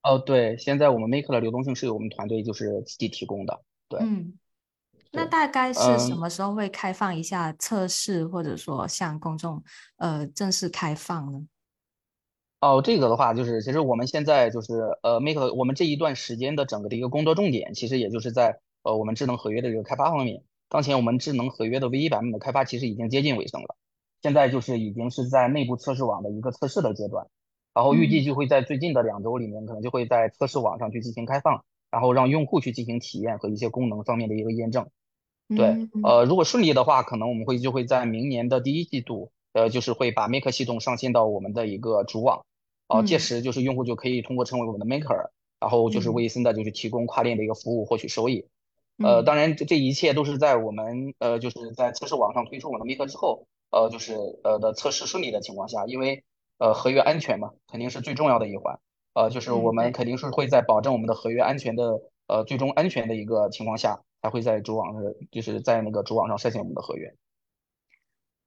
[0.03, 3.61] 哦，对，现在我们 Maker 的流动性是由我们团队就是自己提供的。
[3.87, 4.33] 对嗯，
[5.11, 6.17] 那，大概是什嗯。
[6.17, 9.63] 么时候会开放一下测试，或者说向公众
[9.97, 11.47] 呃正式开放呢？
[12.59, 14.73] 哦，这个的话就是，其实我们现在就是
[15.03, 20.43] 呃，Make 我们这一段时间的整个的一个工作重点，其实也就是在呃我们智能合约的这个开发方面。
[20.69, 23.75] 当前我们智能合约的 V1 版本的开发其实已经接近尾声了，
[24.23, 27.27] 现在就是已经是在内部测试网的一个测试的阶段，
[27.75, 34.87] 然后预计嗯就会在最近的两周里面，可能就会在测试网上去进行开放，然后让用户去进行体验和一些功能方面的一个验证。
[35.49, 42.45] 对，嗯呃，如果顺利的话，可能我们会就会在明年的第一季度，呃，就是会把 Maker 系统上线到我们的一个主网。
[42.87, 48.45] 哦，届嗯时就是用户就可以通过成为我们的 maker，然后就是嗯为森的就是提供跨链的一个服务，获取收益。
[49.01, 54.13] 呃，嗯当然这这一切都是在我们呃就是在测试网上推出我们的 maker 之后，呃就是
[54.43, 56.23] 呃的测试顺利的情况下，因为
[56.59, 58.79] 呃合约安全嘛，肯定是最重要的一环。
[59.15, 59.71] 呃，就是我。
[59.71, 67.13] 们肯定是会在保证我们的合约安全的呃最终安全的一个情况下，才会在主网上就是在那个主网上筛选我们的合约。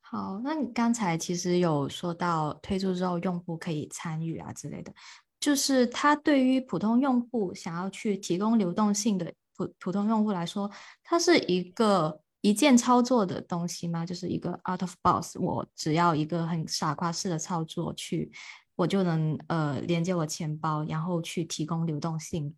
[0.01, 4.93] 好，那你刚才其实有说到推出之后用户可以参与啊之类的，
[5.41, 10.71] 就是它对于普通用户想要去提供流动性的普普通用户来说，
[11.03, 14.07] 它是一个一键操作的东西吗？
[14.07, 18.31] 就是一个 out of box，我只要一个很傻瓜式的操作去，
[18.77, 22.55] 我就能呃连接我钱包，然后去提供流动性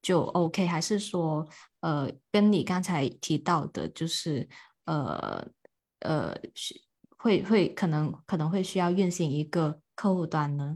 [0.00, 0.66] 就 OK？
[0.66, 1.46] 还是说
[1.80, 4.48] 呃跟你刚才提到的，就是
[4.86, 5.46] 呃
[6.00, 6.80] 呃是
[7.18, 10.74] 会会可能可能会需要运行一个客户端呢？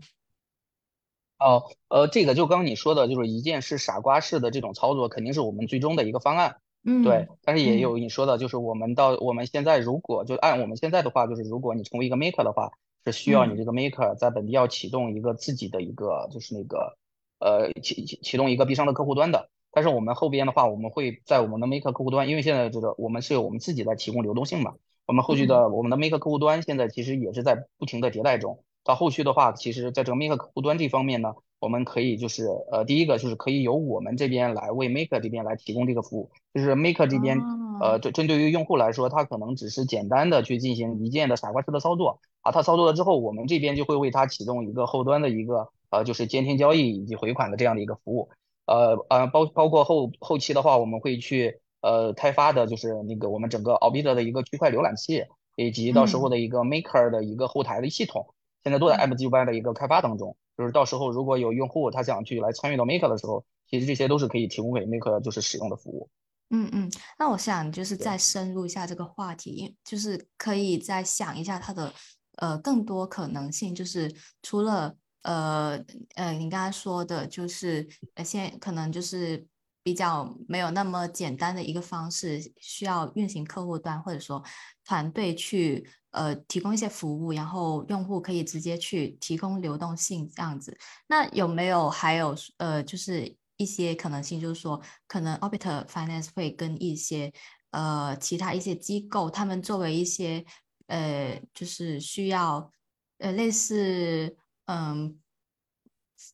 [1.39, 6.61] 哦，呃，这个就刚刚你说的，就是一键式傻瓜式的这种操作，肯定是我们最终的一个方案。
[6.83, 12.71] 对，嗯但是也嗯有你说的，就是我们到我们现在如果就按我们现在的话，就是如果你成为一个 maker 的话，
[13.05, 16.97] 是需要你嗯这个 maker 在本地要启动一个自己的一个就是那个
[17.39, 19.51] 呃启启启动一个 B 商的客户端的。
[19.73, 24.75] 但是我们后边的话，我们会在我们的 maker 客户端，因为现在这个我们是有我们自己在提供流动性嘛，
[25.07, 28.65] 我们后续嗯的我们的 maker 客户端现在其实也是在不停的迭代中。
[28.85, 31.35] 到后续的话，其实在这个 maker 客户端这方面呢。
[31.61, 37.57] 我们可以就是呃，第一个就是可以由我们这边来为 Maker 这边来提供这个服务，就是 Maker 这边哦。
[37.81, 42.21] 呃针针对于用户来说，他可能只是简单的去进行一键的傻瓜式的操作。
[42.43, 48.29] 啊，他操作了之后，我们这边就会为他启动一个后端的一个呃就是监听交易以及回款的这样的一个服务，
[48.67, 55.25] 呃呃包包括后后期的话，我们会去呃开发的就是那个我们整个 Orbiter 的一个区块浏览器，
[55.57, 60.37] 以及到时候的一个 Maker 的一个后台的系统，现在都在 MGY 的一个开发当中。
[60.61, 66.11] 就是到时候如果有用户他想去来参与到 Maker 的时候，其实这些都是可以提供给 Maker 就是使用的服务。
[66.51, 71.91] 嗯嗯，那我想就是再深入一下这个话题，就是可以再想一下它的
[72.37, 75.83] 呃更多可能性，就是除了呃
[76.17, 79.47] 呃你刚才说的，就是呃现可能就是
[79.83, 84.43] 比较没有那么简单的一个方式，需要运行客户端或者说
[84.85, 90.77] 团队去呃提供一些服务，然后用户可以直接去提供流动性这样子。
[91.07, 93.37] 那有没有还有呃就是？
[93.61, 97.31] 一些可能性就是说，可能 Orbiter Finance 会跟一些
[97.73, 100.43] 呃其他一些机构，他们作为一些
[100.87, 102.73] 呃就是需要
[103.19, 104.35] 呃类似
[104.65, 105.21] 嗯，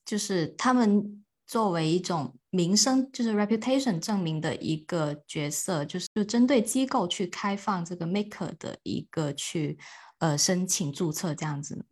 [0.05, 9.79] 就是他们作为一种名声，就是 reputation 证明的一个角色，就是就针对机构去开放这个 Maker 的一个去
[10.19, 11.85] 呃申请注册这样子。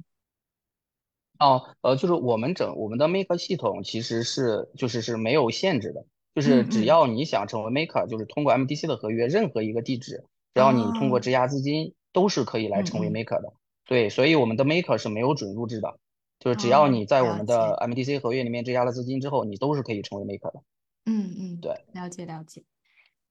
[1.39, 10.25] 哦，呃，就是我们整我们的 Maker 系统其实是就是是没有限制的，就是只要你想成为 Maker，就是通过 MDC 的合约，任何一个地址，
[10.55, 13.53] 只要你通过质押资金，都是可以来成为 Maker 的。
[13.85, 15.99] 对，所以我们的 Maker 是没有准入制的，
[16.45, 20.63] 就是只要你在我们的 MDC 合约里面质押了资金之后，你都是可以成为 Maker 的。
[21.07, 22.63] 嗯嗯，对，了解了解。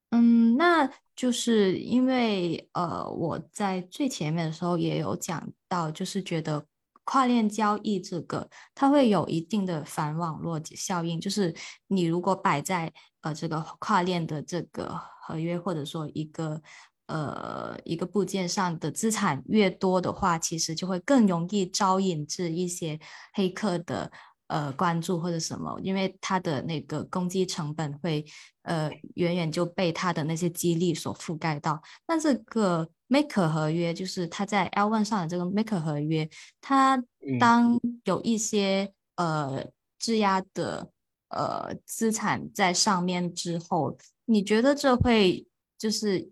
[0.09, 6.65] 嗯，那就是因为呃，我在最前面的时候也有讲到，就是觉得。
[7.05, 11.53] 跨链交易这个，它会有一定的反网络效应，就是
[11.87, 12.89] 你如果摆在
[13.19, 16.61] 呃这个跨链的这个合约或者说一个
[17.07, 22.99] 呃一个部件上的资产越多的话，其实就会更容易招引至一些
[23.33, 24.11] 黑客的。
[24.47, 28.23] 呃，关注或者什么，因为它的那个攻击成本会
[28.63, 31.81] 呃远远就被它的那些激励所覆盖到。
[32.07, 36.29] 那这个 Maker 合约，就是它在 L1 上的这个 Maker 合约，
[36.61, 37.01] 它
[37.39, 39.65] 当有一些呃
[39.97, 40.91] 质押的
[41.29, 45.47] 呃资产在上面之后，你觉得这会
[45.79, 46.29] 就是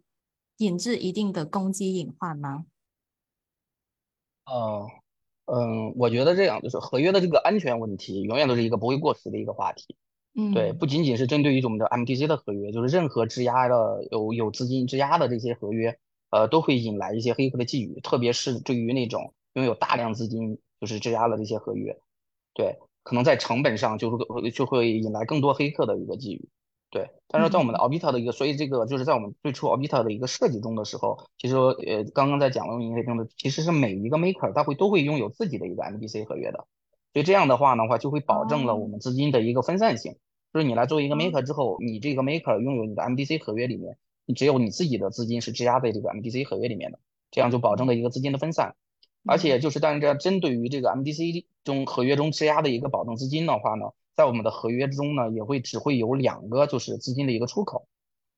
[0.66, 2.66] 引致一定的攻击隐患吗？
[4.46, 4.88] 哦。
[5.46, 9.98] 嗯，我觉得这样就是合约的这个安全问题，永远都是一个不会过时的一个话题。
[10.34, 16.00] 嗯，对，不仅仅是针对于我们的 MTC 的合约，就是任何质押的有有资金质押的这些合约，
[16.30, 22.00] 呃，都会引来一些黑客的觊觎，特别是对于那种拥有大量资金就是质押的这些合约，
[22.54, 26.46] 对，可能在成本上就会就会引来更多黑客的一个觊觎。
[26.92, 36.68] 对，但是在我们的 Orbiter 的一个，所以这个就是在我们最初 Orbiter 的一个设计中的时候，其实呃刚刚在讲了一些中的，其实是每一个 Maker 它会都会拥有自己的一个 MDC 合约的，
[37.14, 40.18] 所以这样的话的话就会保证了我们资金的一个分散性，
[40.54, 47.00] 就是你来作为一个 Maker 之后，你这个 Maker 拥有你的 MDC 合约里面，你只有你自己的资金是质押在这个 MDC 合约里面的，
[47.32, 48.76] 这样就保证了一个资金的分散，
[49.26, 53.92] 而且就是但是这针对于这个 MDC 中合约中质押的一个保证资金的话呢。
[54.22, 57.88] 在我们的合约之中呢，也会只会有两个，就是资金的一个出口，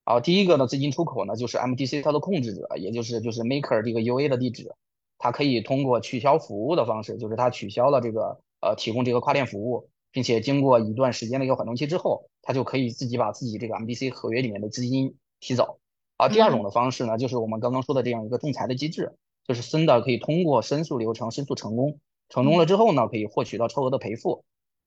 [0.06, 4.74] 啊，第一个呢，资金出口呢，就是 MDC 它的控制者，也就是就是 Maker 这个 UA 的地址，
[5.18, 15.80] 它可以通过取消服务的方式，就是它取消了这个呃提供这个跨链服务，并且经过一段时间的一个缓冲期之后，它就可以自己把自己这个 MDC 合约里面的资金提走。
[16.16, 24.46] 啊，第二种的方式呢，就是我们刚刚说的这样一个仲裁的机制，就是 Sender 可以通过申诉流程申诉成功，成功了之后呢，可以获取到超额的赔付。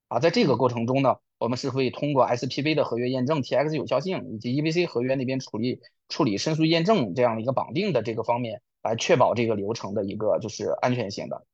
[0.09, 11.45] 啊，在这个过程中呢，我们是会通过 SPV 的合约验证、TX 有效性以及 EVC 合约那边处理处理申诉验证这样的一个绑定的这个方面，来确保这个流程的一个就是安全性的。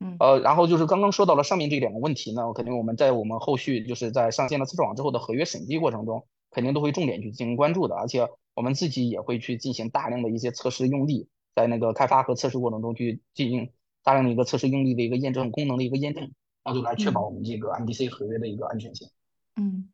[0.00, 13.70] 嗯，呃，然后就是刚刚说到了上面这两个问题呢，肯定我们在我们后续就是在上线了测试网之后的合约审计过程中，肯定都会重点去进行关注的，而且我们自己也会去进行大量的一些测试用例，在那个开发和测试过程中去进行
[14.04, 16.30] 大量的一个测试用例的一个验证功能的一个验证。
[16.64, 19.08] 那就来确保我们这个 MDC 合约的一个安全性。
[19.56, 19.88] 嗯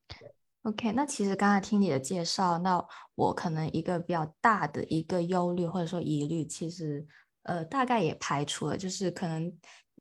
[0.62, 7.06] ，OK，那其实刚才听你的介绍，那我可能一个比较大的一个忧虑或者说疑虑，其实
[7.42, 9.52] 呃大概也排除了，就是可能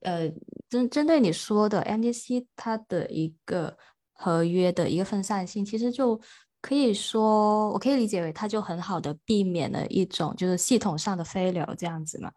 [0.01, 0.30] 呃
[0.70, 3.78] 针针对你说的 MDC 它的一个
[4.13, 6.20] 合约的一个分散性，其实就
[6.61, 12.32] 可以说我可以理解为它就很好的避免了一种就是系统上的飞流这样子嘛。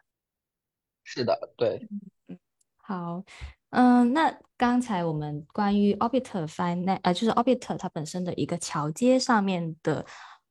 [1.02, 1.86] 是的，对。
[2.28, 2.38] 嗯，
[2.76, 3.24] 好。
[3.70, 10.04] 嗯，那刚才我们关于 Orbiter Finance，呃，就是 Orbiter 它本身的一个桥接上面的，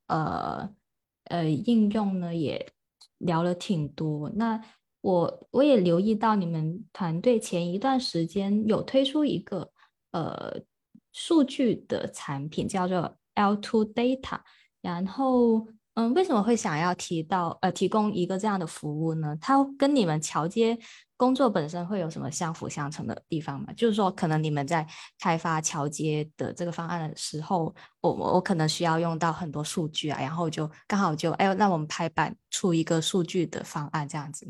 [0.07, 0.70] 呃
[1.26, 2.65] 呃应用呢，也
[3.17, 4.30] 聊了挺多。
[4.36, 4.61] 那
[5.01, 9.70] 我我也留意到你们团队前一段时间有推出一个
[10.11, 10.61] 呃
[11.11, 14.39] 数据的产品，叫做 L2 Data，
[14.82, 19.38] 然后嗯，为什么会想要提到呃提供一个这样的服务呢？
[19.41, 20.78] 它跟你们桥接
[21.20, 23.74] 工作本身会有什么相辅相成的地方吗？
[23.76, 24.88] 就是说，可能你们在
[25.20, 34.47] 开发桥接的这个方案的时候，我我可能需要用到很多数据啊，然后就刚好就哎，让我们拍板出一个数据的方案这样子。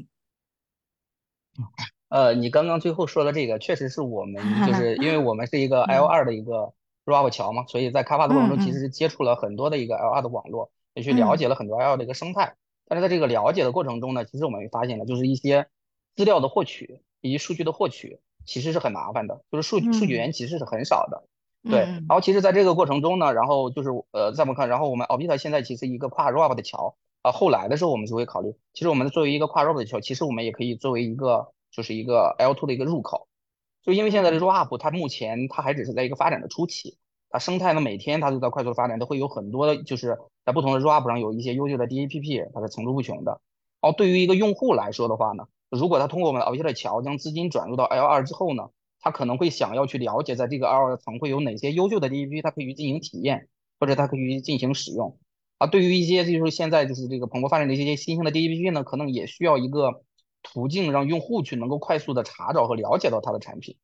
[2.10, 4.36] 呃，你刚刚最后说的这个，确实是我们
[4.68, 6.72] 就是因为我们是一个 L 二的一个
[7.06, 12.56] RAP 桥嘛，所以在开发的过程中，其实是接触了很多的一个 L 二的网络，也去了解了很多 L 二的一个生态。
[12.86, 15.68] 但是在这个了解的过程中呢，其实我们也发现了，就是一些
[16.16, 21.24] 资料的获取以及数据的获取，其实是很麻烦的，就是数数据源其实是很少的。
[21.64, 31.52] 对，然后其实在这个过程中呢，然后就是呃，再我们看，然后我们 Obita 现在其实一个跨 ROP 的桥啊，后来的时候我们就会考虑，其实我们作为一个跨 ROP 的桥，其实我们也可以作为一个。
[31.72, 33.28] 就是一个 L2 的一个入口，
[33.84, 36.98] 就因为现在的 ROP 它目前它还只是在一个发展的初期，
[37.30, 43.40] 它生态呢每天它都在快速的发展，都会有很多的，就是在不同的 Rop 上有一些优秀的 DAPP，它是层出不穷的。
[43.82, 53.48] 然后对于一个用户来说的话呢，如果他通过我们的 o b i t 桥将资金转入到 L2 之后呢，他可能会想要去了解在这个 L2 层会有哪些优秀的 DAPP，它可以去进行体验，
[53.80, 55.18] 或者他可以进行使用。
[55.58, 60.04] 啊，对于一些就是现在就是这个蓬勃发展的一些新兴的 DAPP 呢，可能也需要一个。
[60.42, 63.76] 途径让用户去能够快速的查找和了解到它的产品，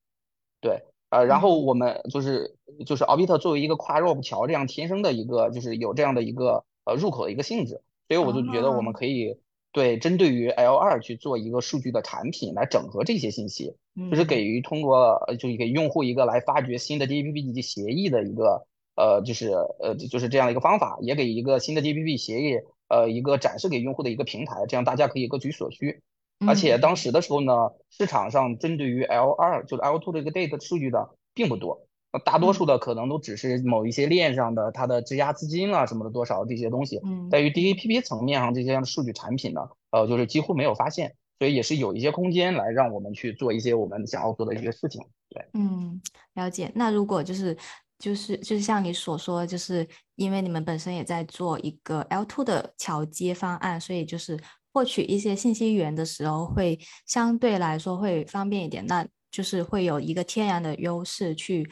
[0.61, 2.55] 对，呃，然后我们就是
[2.85, 9.37] 就是 Obit 作为一个跨 r o p 桥这样天生的一个就是有这样的一个呃入口的一个性质，所以我就觉得我们可以
[9.75, 13.75] 对针对于 L 二去做一个数据的产品来整合这些信息，
[14.09, 18.65] 就是给予通过就是给用户一个来发掘新的 DAPP 及协议的一个
[18.95, 26.01] 呃就是呃就是这样的一个方法，也给一个新的 DAPP 协议呃一个展示给用户的一个平台，这样大家可以各取所需。
[26.47, 36.99] 而且当时的时候呢，市场上针对于 L 二就是 L two 这个 data 数据的并不多，那大多数的可能都只是某一些链上的它的质押资金啊什么的多少这些东西。
[37.03, 39.61] 嗯，在于 DAPP 层面上这些数据产品呢，
[39.91, 45.01] 呃，就是几乎没有发现，所以也是有一些空间来让我们去做一些我们想要做的一些事情。
[45.29, 46.01] 对，嗯，
[46.35, 46.71] 了解。
[46.75, 47.57] 那如果就是
[47.99, 54.39] 就是就是像你所说，就是因为你们本身也在做一个 L two 的桥接方案，所以就是。
[54.75, 61.65] 获取一些信息源的时候，会相对来说会方便一点，那就是会有一个天然的优势去，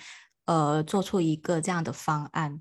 [0.45, 2.59] 呃，做出一个这样的方案。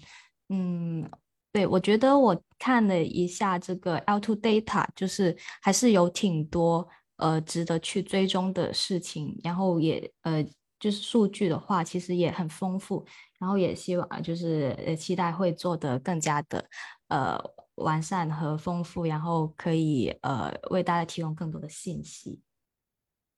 [0.49, 1.09] 嗯，
[1.53, 10.45] 对，我觉得我看了一下这个 L2 data，就是还是有挺多呃值得去追踪的事情，然后也呃
[10.79, 13.05] 就是数据的话，其实也很丰富，
[13.39, 16.65] 然后也希望就是呃期待会做得更加的
[17.09, 17.39] 呃。
[17.77, 22.43] 完善和丰富，然后可以呃为大家提供更多的信息。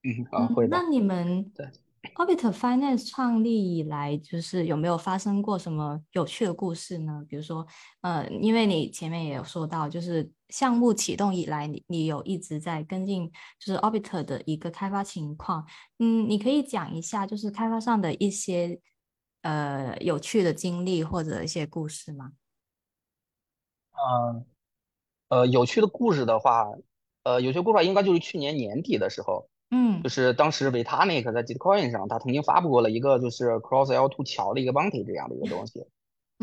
[0.03, 0.77] 嗯，好，会的。
[0.77, 1.65] 那你们对
[2.15, 7.25] Orbit Finance 创立以来，就是有没有发生过什么有趣的故事呢？
[7.27, 7.65] 比如说，
[8.01, 15.65] 呃，因为你前面也有说到，就是项目启动以来，你你有一直在跟进，就是 Orbit 的一个开发情况。
[15.99, 18.79] 嗯，你可以讲一下，就是开发上的一些
[19.41, 22.33] 呃有趣的经历或者一些故事吗？
[23.93, 24.45] 嗯，
[25.29, 26.67] 呃，有趣的故事的话，
[27.23, 35.85] 呃，有些故事应该就是去年年底的时候，嗯，就是当时 Vitalik 在 Gitcoin 上，他曾经发布过了一个就是 Cross L2 桥的一个 bounty 这样的一个东西，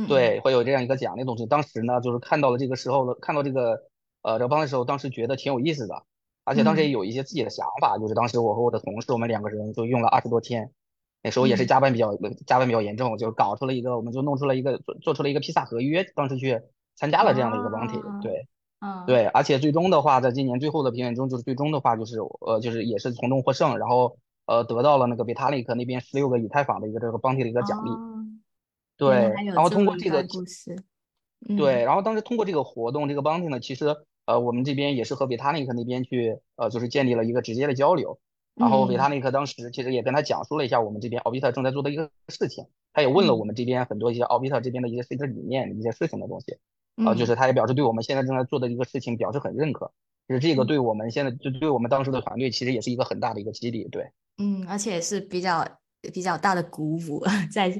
[0.08, 1.46] 对，会有这样一个奖励东西。
[1.46, 3.84] 当时呢，就是看到了这个时候，看到这个
[4.22, 6.04] 呃这个 bounty 时候，当时觉得挺有意思的，
[6.44, 10.72] 而且当时也有一些自己的想法，就是当时我和我的同事，我们两个人就用了二十多天，
[11.22, 12.16] 那时候也是加班比较
[12.46, 16.60] 加班比较严重，就搞出了一个，我们就弄出了一个做做出了一个披萨合约，当时去。
[16.94, 18.46] 参加了这样的一个 bounty，对，
[18.84, 27.90] 嗯，对，而且最终的话，在今年最后的评选中，就是最终的话，就是呃，就是也是从中获胜，然后呃，得到了那个 Vitalik 那边十六个以太坊的一个这个 bounty 的一个奖励，
[28.96, 30.76] 对，然后通过这个故事，
[31.56, 38.18] 对，然后当时通过这个活动，这个 bounty 呢，其实呃，我们这边也是和 Vitalik 那边去呃，就是建立了一个直接的交流，
[38.56, 46.58] 然后 Vitalik 当时其实也跟他讲述了一下我们这边 Obit 正在做的一个事情，他也问了我们这边很多一些 Obit 这边的一些设计理念、一些事情的东西。
[46.96, 49.90] 啊，就是他也表示对我们现在正在做的一个事情表示很认可，
[50.28, 55.66] 就是这个对我们现在就对我们当时的团队其实也是一个很大的一个激励，对，嗯，而且是比较
[56.12, 57.70] 比较大的鼓舞， 在，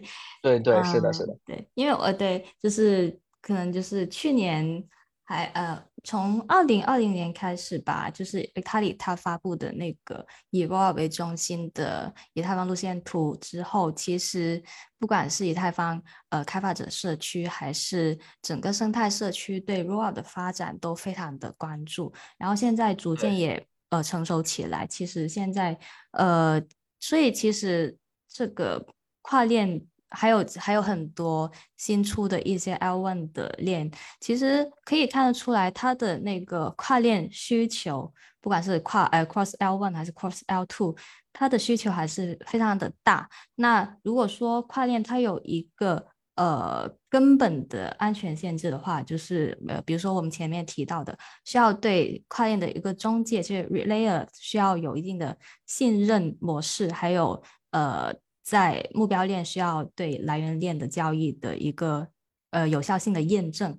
[0.43, 4.85] 对对是的是的，对，因为我对就是可能就是去年。
[5.25, 14.61] 还呃，从二零二零年开始吧，就是维塔里他发布的那个以 r o 为中心的以太坊路线图之后，其实
[14.99, 22.13] 不管是以太坊呃开发者社区，还是整个生态社区对 r o 的发展都非常的关注。
[22.37, 24.85] 然后现在逐渐也呃成熟起来。
[24.87, 25.79] 其实现在
[26.13, 26.61] 呃，
[26.99, 27.97] 所以其实
[28.29, 28.85] 这个
[29.21, 33.91] 跨链还有还有很多新出的一些 L1 的链，
[34.21, 40.97] 其实可以看得出来，它的那个跨链需求，不管是跨呃 Cross L1 还是 Cross L2，
[41.33, 43.29] 它的需求还是非常的大。
[43.55, 46.07] 那如果说跨链它有一个
[46.37, 55.37] 呃根本的安全限制的话，就是呃比如说我们前面提到的，需要对跨链的一个中介，就是 Relayer 需要有一定的
[55.67, 58.15] 信任模式，还有呃。
[58.43, 62.09] 在目标链需要对来源链的交易的一个
[62.51, 63.78] 呃有效性的验证，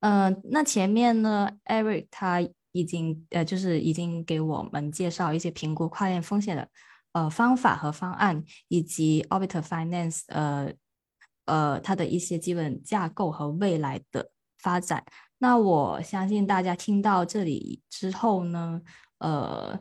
[0.00, 2.40] 嗯，那前面呢，Eric 他
[2.72, 6.68] 已经呃就是已经给我们介绍一些评估跨链风险的
[7.12, 10.72] 呃方法和方案，以及 Orbiter Finance 呃
[11.44, 15.04] 呃它的一些基本架构和未来的发展。
[15.38, 18.80] 那我相信大家听到这里之后呢，
[19.18, 19.78] 呃，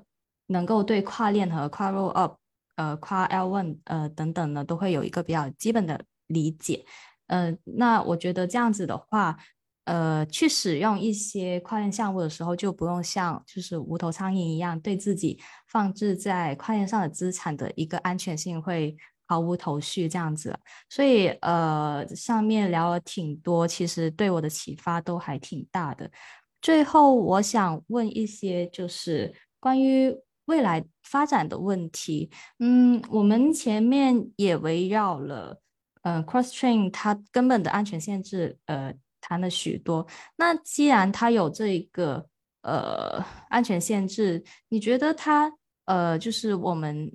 [0.48, 2.36] 能够对跨链和跨 Roll Up。
[2.78, 6.86] 呃，跨 L one 呃等等呢，都会有一个比较基本的理解。
[7.26, 9.36] 呃，那我觉得这样子的话，
[9.86, 20.58] 呃，去使用一些跨链项目的时候，就不用像就是无头苍蝇一样，对自己放置在跨链上的资产的一个安全性会毫无头绪这样子。
[20.88, 26.10] 所以呃，上面聊了挺多，其实对我的启发都还挺大的。
[26.62, 30.16] 最后，我想问一些就是关于。
[30.48, 32.30] 未来发展的问题，
[32.60, 35.62] 嗯，我们前面也围绕了，
[36.04, 40.08] 呃，cross chain 它根本的安全限制，呃，谈了许多。
[40.38, 42.28] 那既然它有这一个，
[42.62, 45.52] 呃，安全限制，你觉得它，
[45.86, 47.14] 呃，就是我们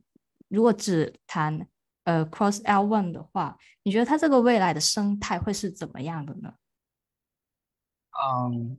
[0.48, 1.66] 如果只谈，
[2.04, 6.52] 呃，cross L one 的话，你觉得它这个未来的生态会是怎么样的呢？
[8.12, 8.78] 嗯，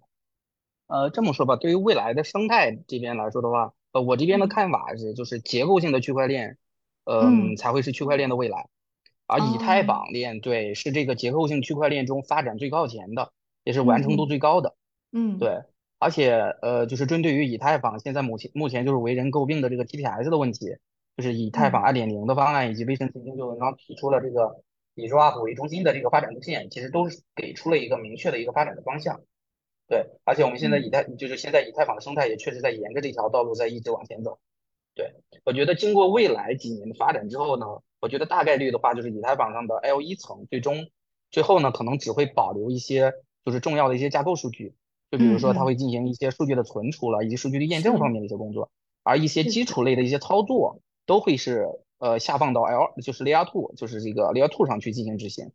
[0.88, 3.74] 呃，这么说吧，对于未来的生态这边来说的话。
[3.94, 6.58] 呃，我这边的看法是，就是结构性的区块链，
[7.06, 8.68] 嗯，才会是区块链的未来，
[9.28, 13.32] 而以太坊链对是这个结构性区块链中发展最靠前的，
[13.64, 14.76] 也是完成度最高的，
[15.12, 15.62] 嗯，对，
[16.00, 20.76] 而且呃，就是针对于以太坊现在目前目前就是为人诟病的这个 TPS 的问题，
[21.16, 24.64] 就是以太坊二点零的方案以及微神曾经就文章提出了这个
[24.96, 29.22] 以 RAP 为中心的这个发展路线，其实都是给出了一个明确的一个发展的方向。
[29.94, 34.40] 对，而且我们现在以太就是现在以太坊的生态也确实在沿着这条道路在一直往前走。
[34.96, 35.14] 对，
[35.44, 37.68] 我觉得经过未来几年的发展之后呢，
[38.00, 40.88] 我觉得大概率的话就是以太坊上的 L 一层最终
[41.30, 43.14] 最后呢可能只会保留一些
[43.46, 44.74] 就是重要的一些架构数据，
[45.12, 48.72] 就比如说它会进行一些数据的存储了以及数据的验证方面的一些工作，
[49.04, 51.68] 而一些基础类的一些操作都会是
[52.00, 55.52] 呃下放到 L 就是 Layer Two 就是这个 Layer Two 上去进行执行。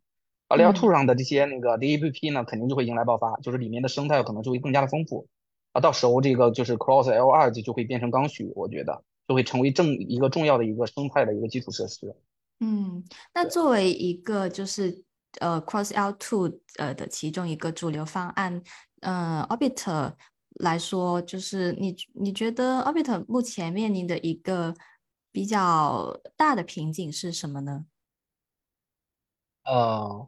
[0.49, 5.27] 而 Layer Two 上的这些那个 DApp 呢，肯定就会迎来爆发，就是里面的生态可能就会更加的丰富，
[5.73, 12.15] 啊，到时候这个就是 Cross L2 就就会变成刚需，我觉得就会成为正一个重要的一个生态的一个基础设施。
[12.61, 15.05] 嗯，那作为一个就是
[15.39, 18.59] 呃 Cross L Two 呃的其中一个主流方案，
[19.01, 20.13] 呃 Orbiter
[20.55, 24.73] 来说，就是你你觉得 Orbiter 目前面临的一个
[25.31, 27.85] 比较大的瓶颈是什么呢？
[29.65, 30.27] 呃。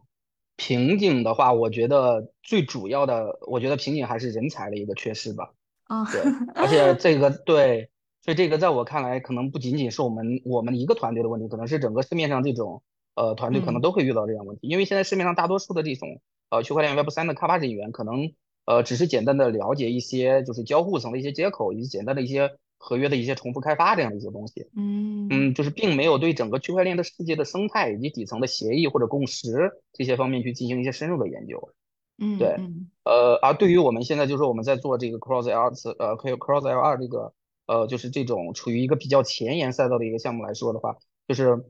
[0.64, 5.54] 瓶颈的话，我觉得最主要的，我觉得瓶颈还是人才的一个缺失吧。
[5.86, 6.22] 啊，对，
[6.54, 7.90] 而且这个对，
[8.24, 12.84] 所以这个在我看来，可能不仅仅是我们我们一个团队的问题，可能是整个市面上这种
[13.16, 14.68] 呃团队可能都会遇到这样问题。
[14.68, 18.32] 因为现在市面上大多数的这种呃区块链 Web 三的开发人员，可能
[18.66, 22.52] 呃只是简单的了解一些就是交互层的一些接口，以及简单的一些。
[22.84, 25.28] 合约的一些重复开发这样的一些东西，嗯。
[25.30, 31.70] 嗯，就是并没有对整个区块链的世界的生态以及底层的协议或者共识这些方面去进行一些深入的研究，
[32.18, 32.58] 嗯，对，
[33.06, 37.34] 呃，而对于我们现在就是我们在做这个 Cross L 次呃，Cross L 二这个
[37.68, 41.64] 呃，就是这种处于一个比较前沿赛道的一个项目来说的话，就是，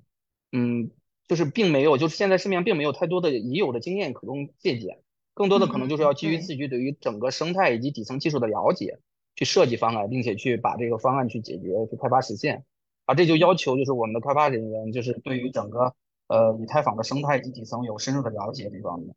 [0.51, 0.89] 嗯，
[1.27, 4.97] 就是并没有，就是现在市面上并没有太多的已有的经验可供借鉴，
[5.35, 8.97] 更多的可能就是要基于自己对于整个生态以及底层技术的了解。
[9.35, 12.63] 去设计方案，并且去把这个方案去解决、去开发实现，
[13.05, 15.95] 啊，这就要求就是我们的开发人员就是对于整个
[16.27, 19.15] 呃以太坊的生态及底层有深入的了解这方面，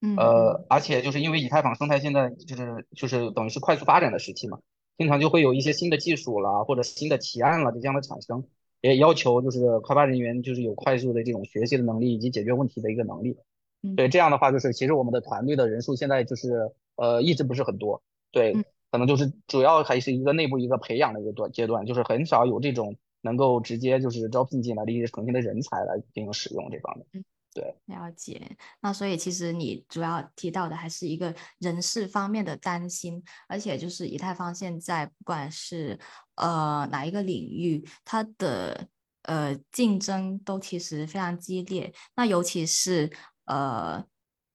[0.00, 4.60] 嗯，呃，而且就是因为以太坊生态现在就是就是等于是快速发展的时期嘛，
[4.96, 8.44] 经常就会有一些新的技术啦或者新的提案了这样的产生，
[8.80, 13.36] 也要求就是开发人员就是有快速的这种学习的能力以及解决问题的一个能力，
[13.96, 18.00] 对，这样的话就是其实我们的团队的人数现在就是呃一直不是很多，
[18.30, 18.56] 对。
[18.90, 27.06] 可能就是主要还是一个内部一个培养的一个段阶段，就是很少有这种能够直接就是招聘进来的一些诚信的人才来进行使用这方面。
[27.12, 28.56] 嗯，对，了解。
[28.80, 35.98] 那所以其实你主要提到的还是一个人事方面的担心，而且就是以太坊现在不管是
[36.36, 38.86] 呃哪一个领域，它的
[39.22, 41.92] 呃竞争都其实非常激烈。
[42.14, 43.10] 那尤其是
[43.46, 44.04] 呃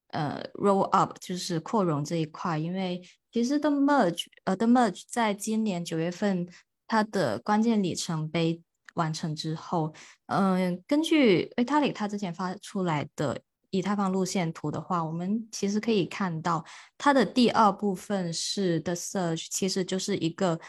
[0.09, 3.01] 呃 roll up 就是扩容这一块，因为
[3.31, 6.47] 其实 the merge 呃 the merge 在今年九月份
[6.87, 8.61] 它的关键里程碑
[8.95, 9.93] 完成之后，
[10.27, 13.41] 嗯，根据 Vitalik 他之前发出来的。
[13.73, 16.61] 以太坊路线图的话，我们其实可以看到，
[16.97, 20.59] 它的第二部分是 The Search，其实就是一个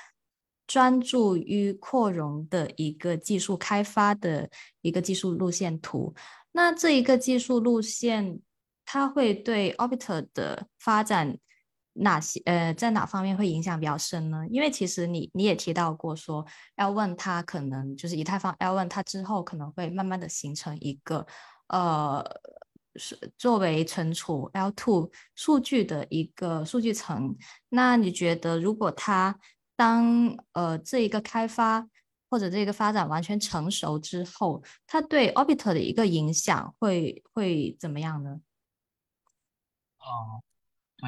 [0.68, 4.48] 专注于扩容的一个技术开发的
[4.82, 6.14] 一个技术路线图。
[6.52, 8.38] 那这一个技术路线，
[8.84, 11.36] 它会对 Orbiter 的发展
[11.94, 14.44] 哪些呃，在哪方面会影响比较深呢？
[14.50, 16.44] 因为其实你你也提到过说
[16.76, 21.26] ，L one 它可能就是以太坊 L one 它之后可能会慢慢的形成一个
[21.68, 22.24] 呃。
[22.96, 27.34] 是作为存储 L2 数据的一个数据层，
[27.70, 29.34] 那你觉得如果它
[29.74, 31.88] 当呃这一个开发
[32.28, 38.42] 或者这个发展完全成熟之后，它对 Orbiter 的一个影响会会怎么样呢？
[39.96, 40.04] 啊，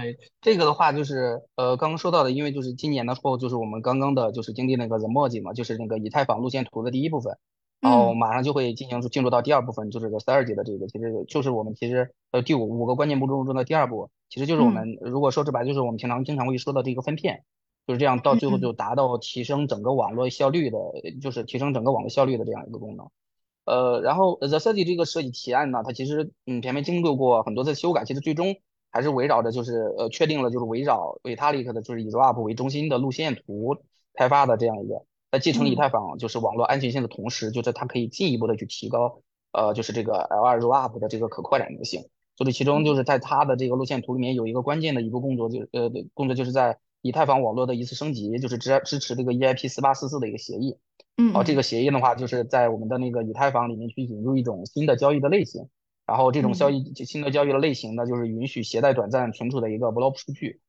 [0.03, 7.39] 对这个的话，就是呃刚刚说到的，因为就是今年的时候，就是我们刚刚的就是经历那个 The Merge 嘛，就是那个以太坊路线图的第一部分。
[7.81, 17.45] 然后马上就会进行进入到第二部分，就是个十二级的这个，其实就是我们其实呃第五五个关键步骤中的第二步，其实就是我们如果说直白，就是我们平常经常会说到这个分片，
[17.87, 20.79] 就是这样到最后就达到提升整个网络效率的，
[21.21, 23.11] 就是提升整个网络效率的这样一个功能。
[23.67, 28.57] 呃，然后 The 设计这个设计提案呢，它其实嗯前面经过过很多次修改，其实最终
[28.95, 33.77] 还是围绕着就是呃确定了就是围绕 Vitalik 的就是以 Rollup 为中心的路线图
[34.15, 35.05] 开发的这样一个。
[35.33, 39.19] 在继承以太坊就是网络安全性的同时，就是它可以进一步的去提高，
[39.51, 42.05] 呃，就是这个 L2 Rollup 的这个可扩展性。
[42.37, 50.79] 就是其中就是在它的这个路线图里面有一个关键的一个工作，就呃工作就是在以太坊网络的一次升级，就是支支持这个 EIP 四八四四的一个协议。
[51.17, 51.33] 嗯。
[51.33, 55.69] 好，这个协议的话，就是在我们的那个以太坊里面去引入一种新的交易的类型，
[56.07, 60.61] 然后这种交易新的交易的类型呢，就是允许携带短暂存储的一个 blob 数据。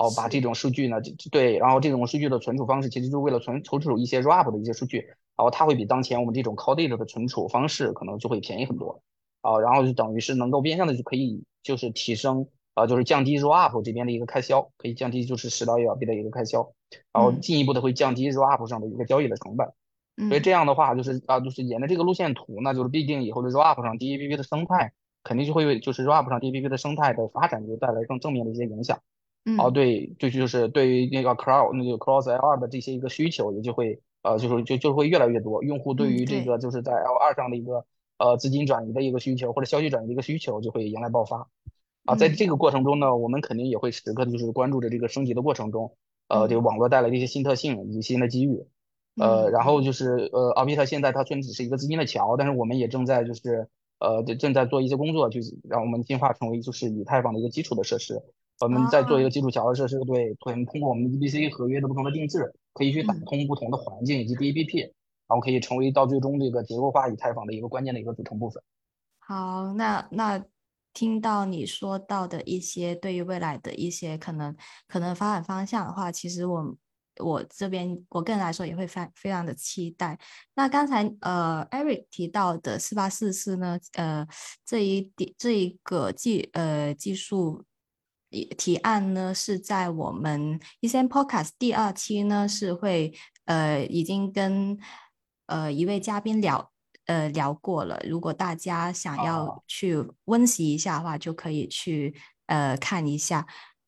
[0.00, 0.98] 哦，把这种数据呢，
[1.32, 9.02] 对，然后这种数据的存储方式，其实就是为了存存储一些 wrap 的一些数据，然后它会比当前我们这种 cold 的存储方式可能就会便宜很多，
[9.40, 16.70] 啊，然后就等于是能够变相的就可以就是提升，啊，就是降低 wrap 这边的一个开销，可以降低就是十到一百倍的一个开销，
[17.12, 19.66] 然后进一步的会降低 wrap 上的一个交易的成本，
[20.28, 24.92] 所以这样的话就是啊，就是沿着这个路线图呢，就是必定以后的 wrap 上 DAPP 的生态
[25.22, 28.98] 肯定就会为就是 wrap 上 DAPP 的生态的发展就带来更正面的一些影响。
[29.58, 35.62] 哦，对，就就是对于那个 cross 那个 cross L2 的这些一个需求，也就会呃，就是就就会越来越多。
[35.62, 37.86] 用户对于这个就是在 L2 上的一个
[38.18, 41.48] 呃资金转移的一个需求，或者消息转移的一个需求，就会迎来爆发。
[42.04, 45.94] 啊，在这个过程中呢，我们肯定也会时刻就是关注着这个升级的过程中，
[46.28, 48.66] 呃，这个网络带来的一些新特性以及新的机遇。
[49.18, 53.68] 呃，然后就是呃，奥比特现在它虽然只是一个资金的桥，但是我们也正在就是
[54.00, 58.20] 呃正在做一些工作，就是让我们进化成为就是以太坊的一个基础的设施。
[58.60, 64.82] 我们在做一个基础桥的设施，对，通通过我们 EBC 合约的不同的定制，可以去打通不同的环境以及 DAPP，
[65.28, 68.60] 然后可以成为到最终这个结构化以太坊的一个关键的一个组成部分。
[69.20, 70.44] 好，那那
[70.92, 74.56] 听到你说到的一些对于未来的一些可能
[74.88, 76.76] 可能发展方向的话，其实我
[77.24, 80.18] 我这边我个人来说也会非非常的期待。
[80.54, 84.26] 那刚才呃 Eric 提到的四八四四呢，呃
[84.64, 87.64] 这一点这一个技呃技术。
[88.58, 93.14] 提案呢是在我们一些 Podcast 第二期呢是会
[93.46, 94.78] 呃已经跟
[95.46, 96.70] 呃一位嘉宾聊
[97.06, 99.96] 呃聊过了，如果大家想要去
[100.26, 102.14] 温习一下的话，就可以去
[102.48, 103.46] 呃看一下。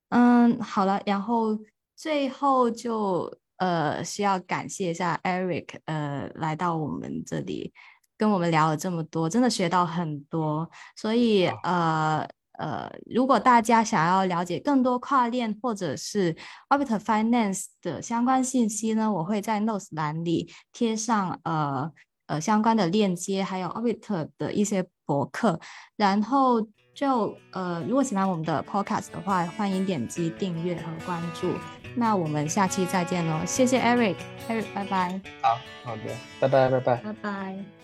[0.08, 1.58] 嗯，好了，然后
[2.00, 7.72] 最后就呃需要感谢一下 Eric 呃来到我们这里
[8.16, 12.26] 跟我们聊了这么多，真的学到很多，所以呃。
[12.58, 16.36] 呃，如果大家想要了解更多跨链或者是
[16.68, 21.90] Orbiter Finance 的相关信息呢，我会在 Notes 栏里贴上呃
[22.26, 25.58] 呃相关的链接，还有 Orbiter 的一些博客。
[25.96, 26.60] 然后
[26.94, 31.79] 就呃，如果喜欢我们的 Podcast 的话，欢迎点击订阅和关注。
[31.94, 35.20] 那我们下期再见喽，谢谢 Eric，Eric，拜拜。
[35.42, 36.02] 好，好的，
[36.40, 37.79] 拜拜，拜拜，拜拜。